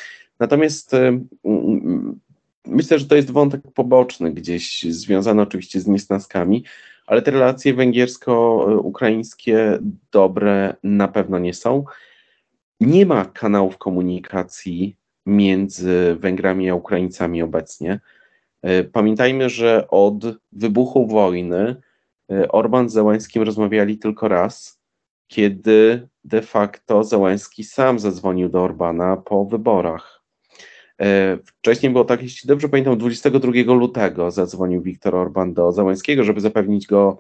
Natomiast 0.41 0.95
y, 0.95 1.21
myślę, 2.67 2.99
że 2.99 3.07
to 3.07 3.17
jest 3.17 3.31
wątek 3.31 3.61
poboczny, 3.75 4.33
gdzieś 4.33 4.83
związany 4.83 5.43
oczywiście 5.43 5.81
z 5.81 5.87
niesnaskami, 5.87 6.65
ale 7.07 7.23
te 7.23 7.31
relacje 7.31 7.75
węgiersko-ukraińskie 7.75 9.79
dobre 10.13 10.77
na 10.83 11.09
pewno 11.09 11.39
nie 11.39 11.55
są. 11.55 11.85
Nie 12.81 13.07
ma 13.07 13.25
kanałów 13.25 13.79
komunikacji 13.79 14.97
między 15.29 16.17
Węgrami 16.21 16.71
a 16.71 16.75
Ukraińcami 16.75 17.43
obecnie. 17.43 18.01
E, 18.63 18.85
pamiętajmy, 18.85 19.51
że 19.51 19.89
od 19.89 20.25
wybuchu 20.53 21.07
wojny 21.07 21.77
e, 22.33 22.49
Orban 22.49 22.89
z 22.89 22.93
Zełańskim 22.93 23.43
rozmawiali 23.43 23.99
tylko 23.99 24.29
raz, 24.29 24.81
kiedy 25.29 26.09
de 26.25 26.43
facto 26.43 27.05
Zełański 27.05 27.65
sam 27.65 27.99
zadzwonił 27.99 28.49
do 28.49 28.63
Orbana 28.63 29.17
po 29.17 29.45
wyborach. 29.45 30.23
E, 31.01 31.39
wcześniej 31.45 31.93
było 31.93 32.05
tak, 32.05 32.23
jeśli 32.23 32.49
dobrze 32.49 32.69
pamiętam, 32.69 32.99
22 32.99 33.75
lutego 33.75 34.31
zadzwonił 34.31 34.83
Viktor 34.83 35.17
Orban 35.17 35.55
do 35.55 35.73
Zełańskiego, 35.73 36.25
żeby 36.25 36.41
zapewnić 36.41 36.87
go 36.87 37.19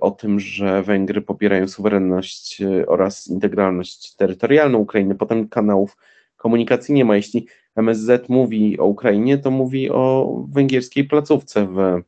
o 0.00 0.10
tym, 0.10 0.40
że 0.40 0.82
Węgry 0.82 1.22
popierają 1.22 1.68
suwerenność 1.68 2.62
oraz 2.86 3.26
integralność 3.26 4.14
terytorialną 4.16 4.78
Ukrainy. 4.78 5.14
Potem 5.14 5.48
kanałów 5.48 5.96
komunikacji 6.38 6.94
nie 6.94 7.04
ma. 7.04 7.16
Jeśli 7.16 7.46
MSZ 7.76 8.28
mówi 8.28 8.78
o 8.78 8.84
Ukrainie, 8.84 9.38
to 9.38 9.50
mówi 9.50 9.90
o 9.90 10.34
węgierskiej 10.52 11.04
placówce 11.04 11.66
w, 11.66 12.02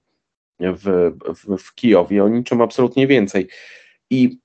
w, 0.60 1.12
w, 1.34 1.62
w 1.62 1.75
Kijowie, 1.75 2.25
o 2.25 2.28
niczym 2.28 2.60
absolutnie 2.60 3.06
więcej. 3.06 3.49
I 4.10 4.38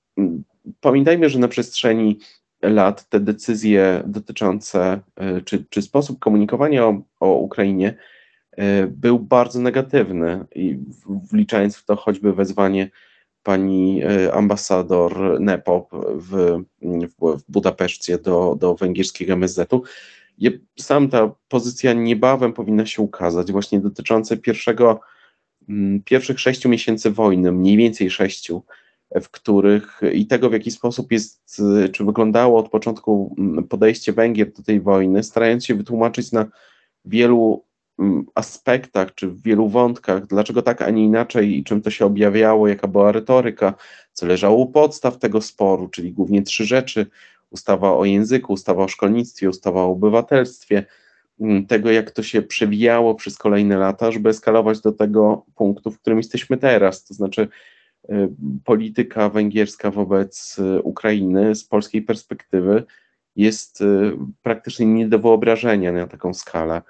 pamiętajmy, 0.80 1.28
że 1.28 1.38
na 1.38 1.48
przestrzeni 1.48 2.18
lat 2.62 3.08
te 3.08 3.20
decyzje 3.20 4.02
dotyczące, 4.06 5.00
czy, 5.44 5.64
czy 5.70 5.82
sposób 5.82 6.18
komunikowania 6.18 6.86
o, 6.86 7.02
o 7.20 7.32
Ukrainie 7.34 7.94
był 8.88 9.18
bardzo 9.18 9.60
negatywny 9.60 10.44
i 10.54 10.78
wliczając 11.32 11.76
w 11.76 11.84
to 11.84 11.96
choćby 11.96 12.32
wezwanie 12.32 12.90
pani 13.46 14.02
ambasador 14.32 15.40
Nepop 15.40 15.90
w, 16.14 16.58
w, 16.82 17.42
Budapeszcie 17.48 18.18
do, 18.18 18.56
do 18.60 18.74
węgierskiego 18.74 19.32
MSZ-u. 19.32 19.82
Sam 20.78 21.08
ta 21.08 21.34
pozycja 21.48 21.92
niebawem 21.92 22.52
powinna 22.52 22.86
się 22.86 23.02
ukazać, 23.02 23.52
właśnie 23.52 23.80
dotyczące 23.80 24.36
pierwszego, 24.36 25.00
pierwszych 26.04 26.40
sześciu 26.40 26.68
miesięcy 26.68 27.10
wojny, 27.10 27.52
mniej 27.52 27.76
więcej 27.76 28.10
sześciu, 28.10 28.62
w 29.22 29.28
których 29.30 30.00
i 30.12 30.26
tego, 30.26 30.50
w 30.50 30.52
jaki 30.52 30.70
sposób 30.70 31.12
jest, 31.12 31.62
czy 31.92 32.04
wyglądało 32.04 32.58
od 32.58 32.68
początku 32.68 33.36
podejście 33.68 34.12
Węgier 34.12 34.52
do 34.52 34.62
tej 34.62 34.80
wojny, 34.80 35.22
starając 35.22 35.66
się 35.66 35.74
wytłumaczyć 35.74 36.32
na 36.32 36.46
wielu 37.04 37.65
aspektach, 38.34 39.14
czy 39.14 39.28
w 39.28 39.42
wielu 39.42 39.68
wątkach, 39.68 40.26
dlaczego 40.26 40.62
tak, 40.62 40.82
a 40.82 40.90
nie 40.90 41.04
inaczej 41.04 41.58
i 41.58 41.64
czym 41.64 41.82
to 41.82 41.90
się 41.90 42.06
objawiało, 42.06 42.68
jaka 42.68 42.88
była 42.88 43.12
retoryka, 43.12 43.74
co 44.12 44.26
leżało 44.26 44.56
u 44.56 44.66
podstaw 44.66 45.18
tego 45.18 45.40
sporu, 45.40 45.88
czyli 45.88 46.12
głównie 46.12 46.42
trzy 46.42 46.64
rzeczy: 46.64 47.06
ustawa 47.50 47.92
o 47.92 48.04
języku, 48.04 48.52
ustawa 48.52 48.84
o 48.84 48.88
szkolnictwie, 48.88 49.48
ustawa 49.48 49.80
o 49.82 49.90
obywatelstwie, 49.90 50.84
tego, 51.68 51.90
jak 51.90 52.10
to 52.10 52.22
się 52.22 52.42
przewijało 52.42 53.14
przez 53.14 53.38
kolejne 53.38 53.76
lata, 53.76 54.10
żeby 54.10 54.28
eskalować 54.28 54.80
do 54.80 54.92
tego 54.92 55.44
punktu, 55.54 55.90
w 55.90 56.00
którym 56.00 56.18
jesteśmy 56.18 56.56
teraz, 56.56 57.04
to 57.04 57.14
znaczy 57.14 57.48
Y, 58.10 58.28
polityka 58.64 59.28
węgierska 59.28 59.90
wobec 59.90 60.58
y, 60.58 60.82
Ukrainy 60.82 61.54
z 61.54 61.64
polskiej 61.64 62.02
perspektywy 62.02 62.84
jest 63.36 63.80
y, 63.80 64.12
praktycznie 64.42 64.86
nie 64.86 65.08
do 65.08 65.18
wyobrażenia 65.18 65.92
na 65.92 66.06
taką 66.06 66.34
skalę. 66.34 66.82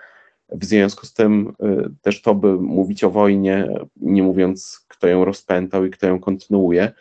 W 0.49 0.65
związku 0.65 1.07
z 1.07 1.13
tym 1.13 1.55
też 2.03 2.23
to, 2.23 2.35
by 2.35 2.53
mówić 2.53 3.05
o 3.05 3.11
wojnie, 3.11 3.69
nie 3.97 4.23
mówiąc 4.23 4.85
kto 4.89 5.07
ją 5.07 5.25
rozpętał 5.25 5.85
i 5.85 5.91
kto 5.91 6.07
ją 6.07 6.21
kontynuuje, 6.21 6.93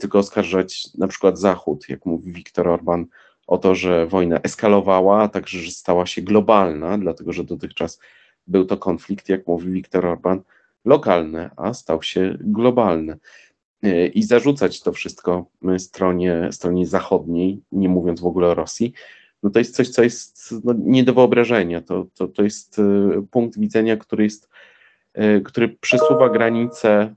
tylko 0.00 0.18
oskarżać 0.18 0.88
na 0.98 1.08
przykład 1.08 1.38
Zachód, 1.38 1.88
jak 1.88 2.06
mówi 2.06 2.32
Viktor 2.32 2.68
Orban, 2.68 3.06
o 3.46 3.58
to, 3.58 3.74
że 3.74 4.06
wojna 4.06 4.40
eskalowała, 4.42 5.22
a 5.22 5.28
także, 5.28 5.58
że 5.58 5.70
stała 5.70 6.06
się 6.06 6.22
globalna, 6.22 6.98
dlatego 6.98 7.32
że 7.32 7.44
dotychczas 7.44 8.00
był 8.46 8.64
to 8.64 8.76
konflikt, 8.76 9.28
jak 9.28 9.46
mówi 9.46 9.72
Viktor 9.72 10.06
Orban, 10.06 10.42
lokalny, 10.84 11.50
a 11.56 11.74
stał 11.74 12.02
się 12.02 12.36
globalny. 12.40 13.18
E, 13.82 14.06
I 14.06 14.22
zarzucać 14.22 14.80
to 14.80 14.92
wszystko 14.92 15.46
stronie, 15.78 16.48
stronie 16.50 16.86
zachodniej, 16.86 17.62
nie 17.72 17.88
mówiąc 17.88 18.20
w 18.20 18.26
ogóle 18.26 18.48
o 18.48 18.54
Rosji, 18.54 18.92
no 19.42 19.50
to 19.50 19.58
jest 19.58 19.76
coś, 19.76 19.88
co 19.88 20.02
jest 20.02 20.54
no, 20.64 20.74
nie 20.78 21.04
do 21.04 21.14
wyobrażenia. 21.14 21.80
To, 21.80 22.06
to, 22.14 22.28
to 22.28 22.42
jest 22.42 22.78
e, 22.78 22.82
punkt 23.30 23.58
widzenia, 23.58 23.96
który 23.96 24.24
jest, 24.24 24.48
e, 25.14 25.40
który 25.40 25.68
przesuwa 25.68 26.28
granice 26.28 27.14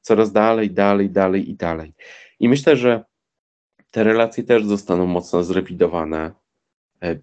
coraz 0.00 0.32
dalej, 0.32 0.70
dalej, 0.70 1.10
dalej 1.10 1.50
i 1.50 1.54
dalej. 1.54 1.94
I 2.40 2.48
myślę, 2.48 2.76
że 2.76 3.04
te 3.90 4.04
relacje 4.04 4.44
też 4.44 4.64
zostaną 4.64 5.06
mocno 5.06 5.44
zrewidowane 5.44 6.32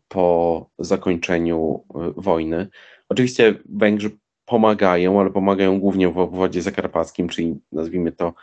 po 0.08 0.70
zakończeniu 0.80 1.84
wojny. 2.16 2.68
Oczywiście 3.10 3.56
Węgrzy 3.66 4.12
pomagają, 4.46 5.20
ale 5.22 5.30
pomagają 5.30 5.80
głównie 5.80 6.10
w 6.10 6.18
obwodzie 6.18 6.62
zakarpackim, 6.62 7.30
czyli 7.30 7.60
nazwijmy 7.72 8.12
to 8.12 8.34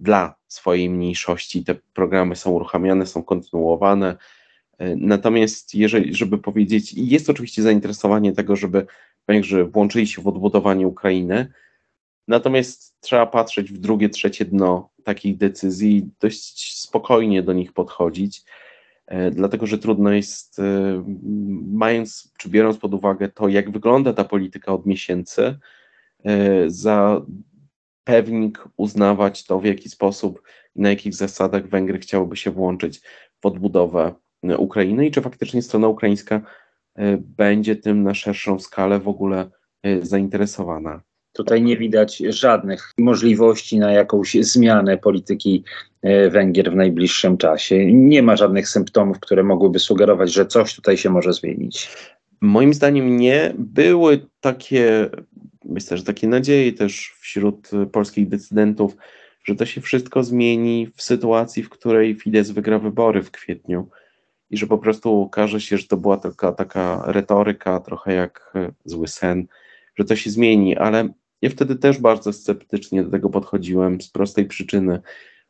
dla 0.00 0.34
swojej 0.48 0.90
mniejszości. 0.90 1.64
Te 1.64 1.74
programy 1.74 2.36
są 2.36 2.50
uruchamiane, 2.50 3.06
są 3.06 3.22
kontynuowane. 3.22 4.16
Natomiast 4.96 5.74
jeżeli, 5.74 6.14
żeby 6.14 6.38
powiedzieć, 6.38 6.94
jest 6.94 7.30
oczywiście 7.30 7.62
zainteresowanie 7.62 8.32
tego, 8.32 8.56
żeby 8.56 8.86
Węgrzy 9.28 9.64
włączyli 9.64 10.06
się 10.06 10.22
w 10.22 10.28
odbudowanie 10.28 10.88
Ukrainy, 10.88 11.52
natomiast 12.28 12.96
trzeba 13.00 13.26
patrzeć 13.26 13.72
w 13.72 13.78
drugie, 13.78 14.08
trzecie 14.08 14.44
dno 14.44 14.90
takich 15.04 15.36
decyzji, 15.36 16.10
dość 16.20 16.80
spokojnie 16.80 17.42
do 17.42 17.52
nich 17.52 17.72
podchodzić, 17.72 18.42
e, 19.06 19.30
dlatego 19.30 19.66
że 19.66 19.78
trudno 19.78 20.10
jest, 20.10 20.58
e, 20.58 21.04
mając 21.72 22.32
czy 22.38 22.48
biorąc 22.48 22.78
pod 22.78 22.94
uwagę 22.94 23.28
to, 23.28 23.48
jak 23.48 23.70
wygląda 23.70 24.12
ta 24.12 24.24
polityka 24.24 24.72
od 24.72 24.86
miesięcy, 24.86 25.58
e, 26.24 26.70
za 26.70 27.22
pewnik 28.04 28.64
uznawać 28.76 29.44
to, 29.44 29.60
w 29.60 29.64
jaki 29.64 29.88
sposób 29.88 30.42
i 30.76 30.80
na 30.80 30.88
jakich 30.88 31.14
zasadach 31.14 31.68
Węgry 31.68 31.98
chciałyby 31.98 32.36
się 32.36 32.50
włączyć 32.50 33.00
w 33.40 33.46
odbudowę 33.46 34.14
Ukrainy 34.58 35.06
i 35.06 35.10
czy 35.10 35.20
faktycznie 35.20 35.62
strona 35.62 35.88
ukraińska 35.88 36.40
e, 36.96 37.16
będzie 37.16 37.76
tym 37.76 38.02
na 38.02 38.14
szerszą 38.14 38.58
skalę 38.58 38.98
w 38.98 39.08
ogóle 39.08 39.50
e, 39.82 40.06
zainteresowana. 40.06 41.02
Tutaj 41.32 41.62
nie 41.62 41.76
widać 41.76 42.16
żadnych 42.18 42.92
możliwości 42.98 43.78
na 43.78 43.92
jakąś 43.92 44.34
zmianę 44.40 44.98
polityki 44.98 45.64
e, 46.02 46.30
Węgier 46.30 46.72
w 46.72 46.76
najbliższym 46.76 47.36
czasie. 47.36 47.86
Nie 47.92 48.22
ma 48.22 48.36
żadnych 48.36 48.68
symptomów, 48.68 49.20
które 49.20 49.42
mogłyby 49.42 49.78
sugerować, 49.78 50.32
że 50.32 50.46
coś 50.46 50.74
tutaj 50.74 50.96
się 50.96 51.10
może 51.10 51.32
zmienić. 51.32 51.88
Moim 52.40 52.74
zdaniem 52.74 53.16
nie. 53.16 53.54
Były 53.58 54.26
takie, 54.40 55.10
myślę, 55.64 55.96
że 55.96 56.04
takie 56.04 56.28
nadzieje 56.28 56.72
też 56.72 57.14
wśród 57.20 57.70
polskich 57.92 58.28
decydentów, 58.28 58.96
że 59.44 59.54
to 59.54 59.66
się 59.66 59.80
wszystko 59.80 60.22
zmieni 60.22 60.88
w 60.96 61.02
sytuacji, 61.02 61.62
w 61.62 61.68
której 61.68 62.14
Fidesz 62.14 62.52
wygra 62.52 62.78
wybory 62.78 63.22
w 63.22 63.30
kwietniu 63.30 63.88
i 64.50 64.56
że 64.56 64.66
po 64.66 64.78
prostu 64.78 65.22
okaże 65.22 65.60
się, 65.60 65.78
że 65.78 65.86
to 65.86 65.96
była 65.96 66.16
taka, 66.16 66.52
taka 66.52 67.02
retoryka, 67.06 67.80
trochę 67.80 68.14
jak 68.14 68.52
zły 68.84 69.08
sen, 69.08 69.46
że 69.96 70.04
to 70.04 70.16
się 70.16 70.30
zmieni, 70.30 70.76
ale 70.76 71.08
ja 71.42 71.50
wtedy 71.50 71.76
też 71.76 71.98
bardzo 71.98 72.32
sceptycznie 72.32 73.02
do 73.02 73.10
tego 73.10 73.30
podchodziłem 73.30 74.00
z 74.00 74.08
prostej 74.08 74.46
przyczyny. 74.46 75.00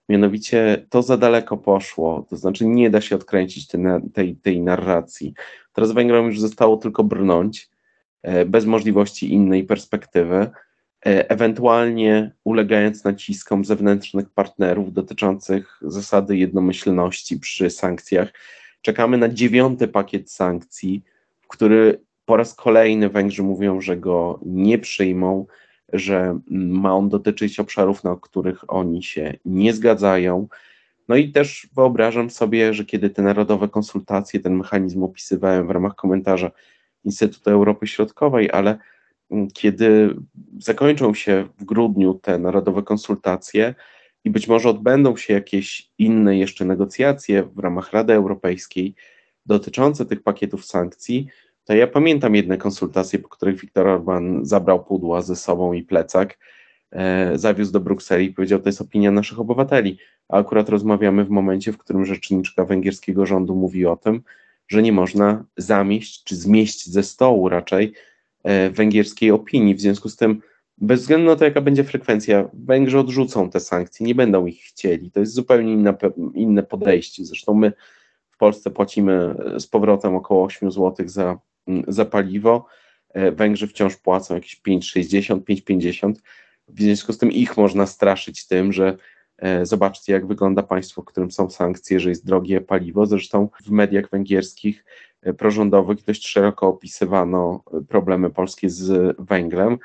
Mianowicie 0.08 0.86
to 0.90 1.02
za 1.02 1.16
daleko 1.16 1.56
poszło, 1.56 2.26
to 2.30 2.36
znaczy 2.36 2.66
nie 2.66 2.90
da 2.90 3.00
się 3.00 3.16
odkręcić 3.16 3.66
tej, 3.66 3.80
tej, 4.14 4.36
tej 4.36 4.60
narracji. 4.60 5.34
Teraz 5.72 5.92
Węgrom 5.92 6.26
już 6.26 6.40
zostało 6.40 6.76
tylko 6.76 7.04
brnąć, 7.04 7.68
e, 8.22 8.44
bez 8.44 8.64
możliwości 8.66 9.32
innej 9.32 9.64
perspektywy, 9.64 10.50
e, 11.06 11.30
ewentualnie 11.30 12.32
ulegając 12.44 13.04
naciskom 13.04 13.64
zewnętrznych 13.64 14.30
partnerów 14.30 14.92
dotyczących 14.92 15.78
zasady 15.82 16.36
jednomyślności 16.36 17.38
przy 17.38 17.70
sankcjach. 17.70 18.32
Czekamy 18.84 19.18
na 19.18 19.28
dziewiąty 19.28 19.88
pakiet 19.88 20.30
sankcji, 20.30 21.02
który 21.48 22.00
po 22.24 22.36
raz 22.36 22.54
kolejny 22.54 23.08
Węgrzy 23.08 23.42
mówią, 23.42 23.80
że 23.80 23.96
go 23.96 24.40
nie 24.46 24.78
przyjmą, 24.78 25.46
że 25.92 26.38
ma 26.50 26.94
on 26.94 27.08
dotyczyć 27.08 27.60
obszarów, 27.60 28.04
na 28.04 28.16
których 28.22 28.72
oni 28.72 29.02
się 29.02 29.34
nie 29.44 29.72
zgadzają. 29.72 30.48
No 31.08 31.16
i 31.16 31.32
też 31.32 31.68
wyobrażam 31.76 32.30
sobie, 32.30 32.74
że 32.74 32.84
kiedy 32.84 33.10
te 33.10 33.22
narodowe 33.22 33.68
konsultacje, 33.68 34.40
ten 34.40 34.56
mechanizm 34.56 35.02
opisywałem 35.02 35.66
w 35.66 35.70
ramach 35.70 35.94
komentarza 35.94 36.50
Instytutu 37.04 37.50
Europy 37.50 37.86
Środkowej, 37.86 38.50
ale 38.52 38.78
kiedy 39.54 40.14
zakończą 40.58 41.14
się 41.14 41.48
w 41.58 41.64
grudniu 41.64 42.14
te 42.14 42.38
narodowe 42.38 42.82
konsultacje 42.82 43.74
i 44.24 44.30
być 44.30 44.48
może 44.48 44.68
odbędą 44.68 45.16
się 45.16 45.34
jakieś 45.34 45.90
inne 45.98 46.38
jeszcze 46.38 46.64
negocjacje 46.64 47.42
w 47.42 47.58
ramach 47.58 47.92
Rady 47.92 48.12
Europejskiej 48.12 48.94
dotyczące 49.46 50.06
tych 50.06 50.22
pakietów 50.22 50.64
sankcji, 50.64 51.28
to 51.64 51.74
ja 51.74 51.86
pamiętam 51.86 52.34
jedne 52.34 52.58
konsultacje, 52.58 53.18
po 53.18 53.28
których 53.28 53.60
Viktor 53.60 53.88
Orban 53.88 54.44
zabrał 54.44 54.84
pudła 54.84 55.22
ze 55.22 55.36
sobą 55.36 55.72
i 55.72 55.82
plecak, 55.82 56.38
e, 56.92 57.38
zawiózł 57.38 57.72
do 57.72 57.80
Brukseli 57.80 58.26
i 58.26 58.32
powiedział, 58.32 58.60
to 58.60 58.68
jest 58.68 58.80
opinia 58.80 59.10
naszych 59.10 59.40
obywateli. 59.40 59.98
A 60.28 60.36
akurat 60.36 60.68
rozmawiamy 60.68 61.24
w 61.24 61.30
momencie, 61.30 61.72
w 61.72 61.78
którym 61.78 62.04
rzeczniczka 62.04 62.64
węgierskiego 62.64 63.26
rządu 63.26 63.54
mówi 63.54 63.86
o 63.86 63.96
tym, 63.96 64.22
że 64.68 64.82
nie 64.82 64.92
można 64.92 65.44
zamieść, 65.56 66.24
czy 66.24 66.36
zmieść 66.36 66.90
ze 66.90 67.02
stołu 67.02 67.48
raczej 67.48 67.92
e, 68.42 68.70
węgierskiej 68.70 69.30
opinii. 69.30 69.74
W 69.74 69.80
związku 69.80 70.08
z 70.08 70.16
tym, 70.16 70.42
bez 70.78 71.00
względu 71.00 71.26
na 71.26 71.36
to, 71.36 71.44
jaka 71.44 71.60
będzie 71.60 71.84
frekwencja, 71.84 72.48
Węgrzy 72.52 72.98
odrzucą 72.98 73.50
te 73.50 73.60
sankcje, 73.60 74.06
nie 74.06 74.14
będą 74.14 74.46
ich 74.46 74.62
chcieli. 74.62 75.10
To 75.10 75.20
jest 75.20 75.32
zupełnie 75.32 75.92
inne 76.34 76.62
podejście. 76.62 77.24
Zresztą 77.24 77.54
my 77.54 77.72
w 78.30 78.36
Polsce 78.38 78.70
płacimy 78.70 79.34
z 79.58 79.66
powrotem 79.66 80.16
około 80.16 80.44
8 80.44 80.70
zł 80.70 81.08
za 81.08 81.38
Mm, 81.66 81.84
za 81.88 82.04
paliwo. 82.04 82.66
E, 83.08 83.32
Węgrzy 83.32 83.66
wciąż 83.66 83.96
płacą 83.96 84.34
jakieś 84.34 84.60
5,60, 84.68 85.40
5,50. 85.40 86.12
W 86.68 86.82
związku 86.82 87.12
z 87.12 87.18
tym 87.18 87.32
ich 87.32 87.56
można 87.56 87.86
straszyć 87.86 88.46
tym, 88.46 88.72
że 88.72 88.96
e, 89.38 89.66
zobaczcie, 89.66 90.12
jak 90.12 90.26
wygląda 90.26 90.62
państwo, 90.62 91.02
w 91.02 91.04
którym 91.04 91.30
są 91.30 91.50
sankcje, 91.50 92.00
że 92.00 92.08
jest 92.08 92.26
drogie 92.26 92.60
paliwo. 92.60 93.06
Zresztą 93.06 93.48
w 93.64 93.70
mediach 93.70 94.10
węgierskich 94.10 94.84
e, 95.22 95.34
prorządowych 95.34 96.04
dość 96.04 96.26
szeroko 96.26 96.68
opisywano 96.68 97.64
problemy 97.88 98.30
polskie 98.30 98.70
z 98.70 99.16
węglem 99.18 99.78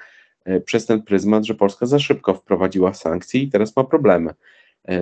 przez 0.66 0.86
ten 0.86 1.02
pryzmat, 1.02 1.46
że 1.46 1.56
Polska 1.56 1.86
za 1.86 2.00
szybko 2.00 2.34
wprowadziła 2.34 2.94
sankcje 2.94 3.42
i 3.42 3.50
teraz 3.50 3.76
ma 3.76 3.84
problemy. 3.84 4.34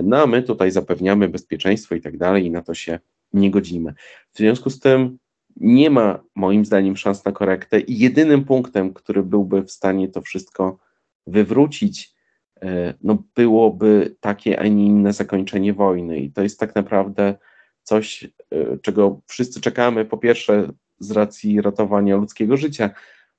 No 0.02 0.22
a 0.22 0.26
my 0.26 0.42
tutaj 0.42 0.70
zapewniamy 0.70 1.28
bezpieczeństwo 1.28 1.94
i 1.94 2.00
tak 2.00 2.16
dalej, 2.16 2.46
i 2.46 2.50
na 2.50 2.62
to 2.62 2.74
się 2.74 2.98
nie 3.32 3.50
godzimy. 3.50 3.94
W 4.32 4.38
związku 4.38 4.70
z 4.70 4.80
tym 4.80 5.18
nie 5.60 5.90
ma 5.90 6.20
moim 6.34 6.64
zdaniem 6.64 6.96
szans 6.96 7.24
na 7.24 7.32
korektę 7.32 7.80
i 7.80 7.98
jedynym 7.98 8.44
punktem, 8.44 8.94
który 8.94 9.22
byłby 9.22 9.62
w 9.62 9.70
stanie 9.70 10.08
to 10.08 10.22
wszystko 10.22 10.78
wywrócić, 11.26 12.14
e, 12.62 12.94
no 13.02 13.22
byłoby 13.34 14.16
takie, 14.20 14.60
a 14.60 14.66
nie 14.66 14.86
inne 14.86 15.12
zakończenie 15.12 15.72
wojny. 15.72 16.18
I 16.18 16.32
to 16.32 16.42
jest 16.42 16.60
tak 16.60 16.74
naprawdę 16.74 17.34
coś, 17.82 18.24
e, 18.24 18.78
czego 18.82 19.20
wszyscy 19.26 19.60
czekamy, 19.60 20.04
po 20.04 20.18
pierwsze 20.18 20.72
z 20.98 21.10
racji 21.10 21.60
ratowania 21.60 22.16
ludzkiego 22.16 22.56
życia, 22.56 22.90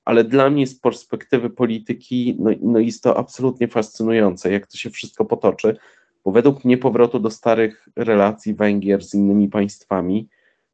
ale 0.10 0.24
dla 0.24 0.50
mnie 0.50 0.67
z 0.67 0.80
perspektywy 0.80 1.50
polityki, 1.50 2.36
no, 2.39 2.50
no 2.62 2.80
jest 2.80 3.04
to 3.04 3.17
absolutnie 3.17 3.67
fascynujące, 3.67 4.52
jak 4.52 4.67
to 4.67 4.78
się 4.78 4.89
wszystko 4.89 5.26
potoczy, 5.26 5.78
bo 6.26 6.32
według 6.32 6.65
mnie 6.65 6.78
powrotu 6.78 7.19
do 7.19 7.30
starych 7.30 7.89
relacji 7.95 8.54
Węgier 8.54 9.04
z 9.04 9.13
innymi 9.13 9.50
państwami, 9.50 10.28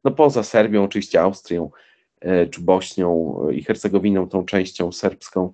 no 0.04 0.10
poza 0.10 0.42
Serbią, 0.42 0.84
oczywiście 0.84 1.20
Austrią, 1.22 1.70
e, 2.20 2.46
czy 2.46 2.60
Bośnią 2.60 3.36
i 3.50 3.62
Hercegowiną, 3.62 4.28
tą 4.28 4.44
częścią 4.44 4.92
serbską, 4.92 5.52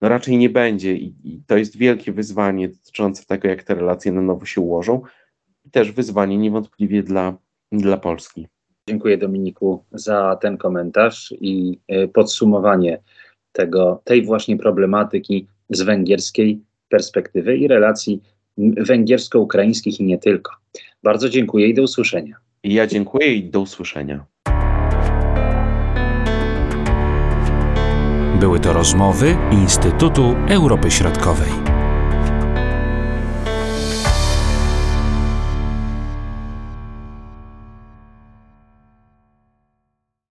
no 0.00 0.08
raczej 0.08 0.38
nie 0.38 0.50
będzie 0.50 0.94
i, 0.94 1.14
i 1.24 1.42
to 1.46 1.56
jest 1.56 1.76
wielkie 1.76 2.12
wyzwanie 2.12 2.68
dotyczące 2.68 3.24
tego, 3.24 3.48
jak 3.48 3.62
te 3.62 3.74
relacje 3.74 4.12
na 4.12 4.22
nowo 4.22 4.46
się 4.46 4.60
ułożą 4.60 5.02
i 5.64 5.70
też 5.70 5.92
wyzwanie 5.92 6.38
niewątpliwie 6.38 7.02
dla, 7.02 7.36
dla 7.72 7.96
Polski. 7.96 8.48
Dziękuję 8.88 9.18
Dominiku 9.18 9.84
za 9.92 10.36
ten 10.40 10.56
komentarz 10.56 11.34
i 11.40 11.78
e, 11.88 12.08
podsumowanie 12.08 12.98
tego, 13.52 14.00
tej 14.04 14.22
właśnie 14.22 14.56
problematyki 14.56 15.46
z 15.70 15.82
węgierskiej 15.82 16.60
perspektywy 16.88 17.56
i 17.56 17.68
relacji 17.68 18.22
węgiersko-ukraińskich 18.58 20.00
i 20.00 20.04
nie 20.04 20.18
tylko. 20.18 20.52
Bardzo 21.02 21.28
dziękuję 21.28 21.68
i 21.68 21.74
do 21.74 21.82
usłyszenia. 21.82 22.36
I 22.62 22.74
ja 22.74 22.86
dziękuję 22.86 23.34
i 23.34 23.50
do 23.50 23.60
usłyszenia. 23.60 24.24
Były 28.40 28.60
to 28.60 28.72
rozmowy 28.72 29.36
Instytutu 29.52 30.34
Europy 30.48 30.90
Środkowej. 30.90 31.65